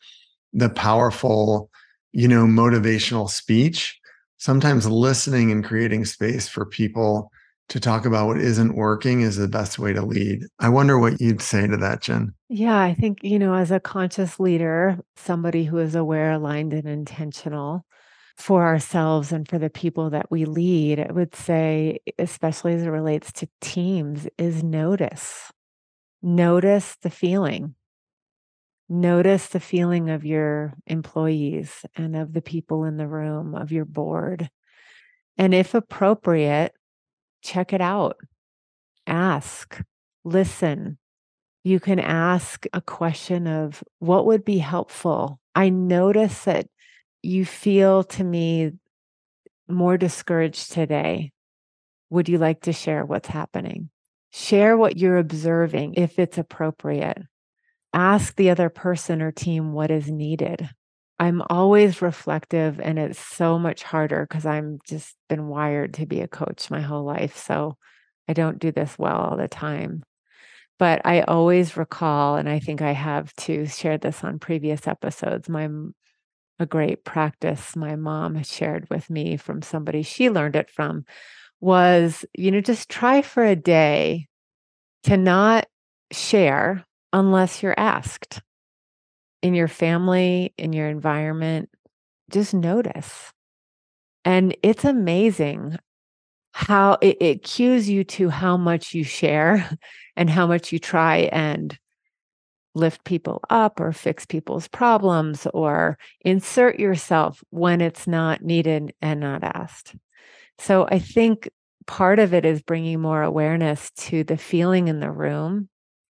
the 0.53 0.71
powerful 0.71 1.69
you 2.13 2.29
know 2.29 2.45
motivational 2.45 3.29
speech 3.29 3.99
sometimes 4.39 4.87
listening 4.87 5.51
and 5.51 5.65
creating 5.65 6.05
space 6.05 6.49
for 6.49 6.65
people 6.65 7.31
to 7.69 7.81
talk 7.81 8.05
about 8.05 8.27
what 8.27 8.39
isn't 8.39 8.77
working 8.77 9.23
is 9.23 9.37
the 9.37 9.49
best 9.49 9.79
way 9.79 9.93
to 9.93 10.03
lead. 10.03 10.45
I 10.59 10.69
wonder 10.69 10.99
what 10.99 11.21
you'd 11.21 11.41
say 11.41 11.67
to 11.67 11.77
that, 11.79 12.03
Jen. 12.03 12.35
Yeah, 12.49 12.79
I 12.79 12.95
think, 12.95 13.19
you 13.23 13.39
know, 13.39 13.55
as 13.55 13.71
a 13.71 13.81
conscious 13.81 14.39
leader, 14.39 14.99
somebody 15.17 15.65
who 15.65 15.79
is 15.79 15.95
aware, 15.95 16.33
aligned, 16.33 16.73
and 16.73 16.89
intentional, 16.89 17.85
for 18.37 18.65
ourselves 18.65 19.33
and 19.33 19.49
for 19.49 19.59
the 19.59 19.71
people 19.71 20.11
that 20.11 20.31
we 20.31 20.45
lead, 20.45 20.99
I 21.01 21.13
would 21.13 21.35
say, 21.35 22.01
especially 22.19 22.75
as 22.75 22.83
it 22.83 22.89
relates 22.89 23.33
to 23.35 23.49
teams, 23.61 24.27
is 24.39 24.63
notice. 24.63 25.53
Notice 26.21 26.97
the 27.03 27.11
feeling. 27.11 27.77
Notice 28.89 29.47
the 29.49 29.61
feeling 29.61 30.11
of 30.11 30.27
your 30.27 30.75
employees 30.87 31.87
and 31.97 32.17
of 32.17 32.33
the 32.33 32.43
people 32.43 32.85
in 32.85 32.97
the 32.97 33.09
room, 33.09 33.55
of 33.55 33.73
your 33.73 33.85
board. 33.85 34.51
And 35.39 35.55
if 35.55 35.75
appropriate, 35.75 36.75
check 37.45 37.73
it 37.73 37.81
out. 37.81 38.17
Ask, 39.07 39.81
listen. 40.25 40.99
You 41.63 41.81
can 41.81 41.99
ask 41.99 42.67
a 42.73 42.81
question 42.81 43.47
of 43.47 43.83
what 43.99 44.27
would 44.27 44.45
be 44.45 44.59
helpful. 44.59 45.41
I 45.55 45.69
notice 45.69 46.45
that 46.45 46.67
you 47.23 47.45
feel 47.45 48.05
to 48.05 48.25
me 48.25 48.73
more 49.69 49.97
discouraged 49.97 50.73
today, 50.73 51.33
would 52.11 52.29
you 52.29 52.39
like 52.39 52.63
to 52.63 52.73
share 52.73 53.05
what's 53.05 53.29
happening? 53.29 53.91
Share 54.31 54.77
what 54.77 54.97
you're 54.97 55.17
observing 55.17 55.95
if 55.95 56.19
it's 56.19 56.39
appropriate. 56.39 57.23
Ask 57.93 58.37
the 58.37 58.51
other 58.51 58.69
person 58.69 59.23
or 59.23 59.33
team 59.33 59.73
what 59.73 59.91
is 59.91 60.11
needed. 60.11 60.69
I'm 61.25 61.41
always 61.49 62.03
reflective 62.03 62.79
and 62.79 62.99
it's 62.99 63.19
so 63.19 63.59
much 63.59 63.83
harder 63.83 64.27
because 64.29 64.45
I'm 64.45 64.79
just 64.87 65.17
been 65.31 65.49
wired 65.49 65.95
to 65.95 66.05
be 66.05 66.21
a 66.21 66.29
coach 66.29 66.71
my 66.71 66.83
whole 66.83 67.03
life. 67.03 67.39
So 67.39 67.79
I 68.29 68.35
don't 68.35 68.59
do 68.59 68.71
this 68.71 68.99
well 68.99 69.17
all 69.17 69.37
the 69.39 69.49
time. 69.49 70.03
But 70.79 71.01
I 71.07 71.23
always 71.23 71.79
recall, 71.79 72.37
and 72.37 72.47
I 72.47 72.59
think 72.59 72.83
I 72.83 72.93
have 72.93 73.33
to 73.37 73.65
share 73.65 73.97
this 73.97 74.23
on 74.23 74.39
previous 74.39 74.87
episodes. 74.87 75.49
My 75.49 75.71
a 76.59 76.67
great 76.67 77.05
practice 77.05 77.75
my 77.75 77.97
mom 77.97 78.43
shared 78.43 78.87
with 78.91 79.09
me 79.09 79.39
from 79.39 79.63
somebody 79.63 80.03
she 80.03 80.29
learned 80.29 80.57
it 80.57 80.69
from 80.69 81.07
was, 81.59 82.27
you 82.35 82.51
know, 82.51 82.61
just 82.61 82.91
try 82.91 83.23
for 83.23 83.43
a 83.43 83.57
day 83.57 84.29
to 85.05 85.17
not 85.17 85.67
share 86.13 86.85
unless 87.15 87.63
you're 87.63 87.81
asked 87.81 88.43
in 89.45 89.53
your 89.53 89.69
family, 89.69 90.55
in 90.57 90.73
your 90.73 90.89
environment. 90.89 91.69
Just 92.31 92.55
notice. 92.55 93.31
And 94.25 94.57
it's 94.63 94.87
amazing 94.87 95.77
how 96.53 96.97
it, 97.03 97.19
it 97.21 97.43
cues 97.43 97.91
you 97.91 98.05
to 98.05 98.31
how 98.31 98.57
much 98.57 98.95
you 98.95 99.05
share 99.05 99.69
and 100.17 100.31
how 100.31 100.47
much 100.47 100.73
you 100.73 100.79
try 100.79 101.29
and 101.31 101.79
lift 102.75 103.05
people 103.05 103.43
up 103.51 103.81
or 103.81 103.93
fix 103.93 104.25
people's 104.25 104.67
problems 104.67 105.47
or 105.53 105.99
insert 106.23 106.81
yourself 106.81 107.45
when 107.51 107.83
it's 107.83 108.07
not 108.07 108.41
needed 108.41 108.95
and 109.03 109.21
not 109.21 109.45
asked. 109.45 109.95
So 110.59 110.89
I 110.91 111.01
think 111.01 111.51
part 111.87 112.19
of 112.19 112.33
it 112.33 112.47
is 112.47 112.63
bringing 112.63 112.99
more 112.99 113.23
awareness 113.23 113.91
to 113.97 114.25
the 114.25 114.39
feeling 114.39 114.89
in 114.89 115.01
the 115.01 115.11
room, 115.11 115.69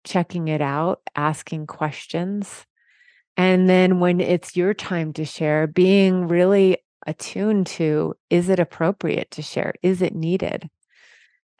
checking 0.04 0.48
it 0.48 0.62
out, 0.62 1.02
asking 1.14 1.66
questions. 1.66 2.64
And 3.38 3.70
then 3.70 4.00
when 4.00 4.20
it's 4.20 4.56
your 4.56 4.74
time 4.74 5.12
to 5.14 5.24
share, 5.24 5.68
being 5.68 6.26
really 6.26 6.78
attuned 7.06 7.68
to 7.68 8.14
is 8.28 8.48
it 8.48 8.58
appropriate 8.58 9.30
to 9.30 9.42
share? 9.42 9.74
Is 9.80 10.02
it 10.02 10.14
needed? 10.14 10.68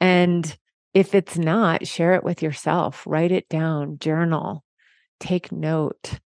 And 0.01 0.55
if 0.93 1.15
it's 1.15 1.37
not, 1.37 1.87
share 1.87 2.13
it 2.13 2.23
with 2.23 2.43
yourself, 2.43 3.03
write 3.07 3.31
it 3.31 3.47
down, 3.47 3.97
journal, 3.97 4.63
take 5.21 5.51
note 5.51 6.19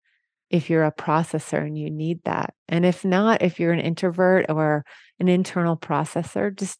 if 0.48 0.70
you're 0.70 0.84
a 0.84 0.92
processor 0.92 1.59
and 1.59 1.76
you 1.76 1.90
need 1.90 2.24
that. 2.24 2.55
And 2.68 2.86
if 2.86 3.05
not, 3.05 3.42
if 3.42 3.61
you're 3.61 3.72
an 3.72 3.80
introvert 3.80 4.46
or 4.48 4.84
an 5.20 5.28
internal 5.28 5.76
processor, 5.76 6.57
just 6.57 6.78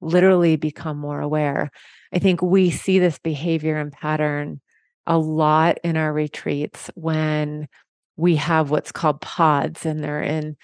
literally 0.00 0.56
become 0.56 0.98
more 0.98 1.20
aware. 1.20 1.70
I 2.12 2.20
think 2.20 2.42
we 2.42 2.70
see 2.70 3.00
this 3.00 3.18
behavior 3.18 3.76
and 3.76 3.92
pattern 3.92 4.60
a 5.06 5.18
lot 5.18 5.78
in 5.84 5.96
our 5.96 6.12
retreats 6.12 6.90
when 6.94 7.68
we 8.16 8.36
have 8.36 8.70
what's 8.70 8.92
called 8.92 9.20
pods 9.20 9.84
and 9.86 10.02
they're 10.02 10.22
in 10.22 10.56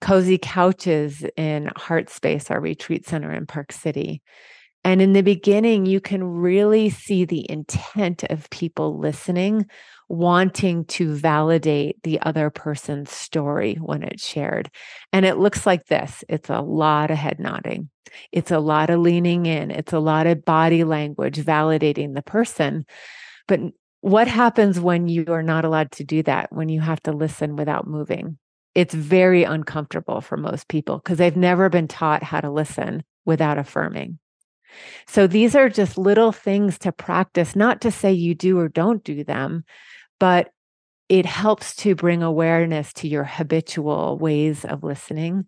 cozy 0.00 0.38
couches 0.38 1.24
in 1.36 1.70
Heart 1.76 2.10
Space, 2.10 2.50
our 2.50 2.60
retreat 2.60 3.06
center 3.06 3.32
in 3.32 3.46
Park 3.46 3.72
City. 3.72 4.22
And 4.84 5.00
in 5.00 5.12
the 5.12 5.22
beginning, 5.22 5.86
you 5.86 6.00
can 6.00 6.24
really 6.24 6.90
see 6.90 7.24
the 7.24 7.48
intent 7.48 8.24
of 8.24 8.50
people 8.50 8.98
listening, 8.98 9.66
wanting 10.08 10.84
to 10.86 11.14
validate 11.14 12.02
the 12.02 12.20
other 12.20 12.50
person's 12.50 13.12
story 13.12 13.76
when 13.76 14.02
it's 14.02 14.26
shared. 14.26 14.70
And 15.12 15.24
it 15.24 15.38
looks 15.38 15.66
like 15.66 15.86
this 15.86 16.24
it's 16.28 16.50
a 16.50 16.60
lot 16.60 17.12
of 17.12 17.16
head 17.16 17.38
nodding, 17.38 17.90
it's 18.32 18.50
a 18.50 18.58
lot 18.58 18.90
of 18.90 18.98
leaning 18.98 19.46
in, 19.46 19.70
it's 19.70 19.92
a 19.92 20.00
lot 20.00 20.26
of 20.26 20.44
body 20.44 20.82
language 20.82 21.38
validating 21.38 22.14
the 22.14 22.22
person. 22.22 22.84
But 23.46 23.60
what 24.02 24.26
happens 24.26 24.80
when 24.80 25.06
you 25.08 25.24
are 25.28 25.44
not 25.44 25.64
allowed 25.64 25.92
to 25.92 26.04
do 26.04 26.24
that, 26.24 26.52
when 26.52 26.68
you 26.68 26.80
have 26.80 27.00
to 27.04 27.12
listen 27.12 27.54
without 27.54 27.86
moving? 27.86 28.36
It's 28.74 28.92
very 28.92 29.44
uncomfortable 29.44 30.20
for 30.20 30.36
most 30.36 30.66
people 30.66 30.98
because 30.98 31.18
they've 31.18 31.36
never 31.36 31.68
been 31.68 31.86
taught 31.86 32.24
how 32.24 32.40
to 32.40 32.50
listen 32.50 33.04
without 33.24 33.58
affirming. 33.58 34.18
So 35.06 35.28
these 35.28 35.54
are 35.54 35.68
just 35.68 35.96
little 35.96 36.32
things 36.32 36.78
to 36.80 36.90
practice, 36.90 37.54
not 37.54 37.80
to 37.82 37.92
say 37.92 38.12
you 38.12 38.34
do 38.34 38.58
or 38.58 38.68
don't 38.68 39.04
do 39.04 39.22
them, 39.22 39.64
but 40.18 40.50
it 41.08 41.24
helps 41.24 41.76
to 41.76 41.94
bring 41.94 42.24
awareness 42.24 42.92
to 42.94 43.08
your 43.08 43.24
habitual 43.24 44.18
ways 44.18 44.64
of 44.64 44.82
listening, 44.82 45.46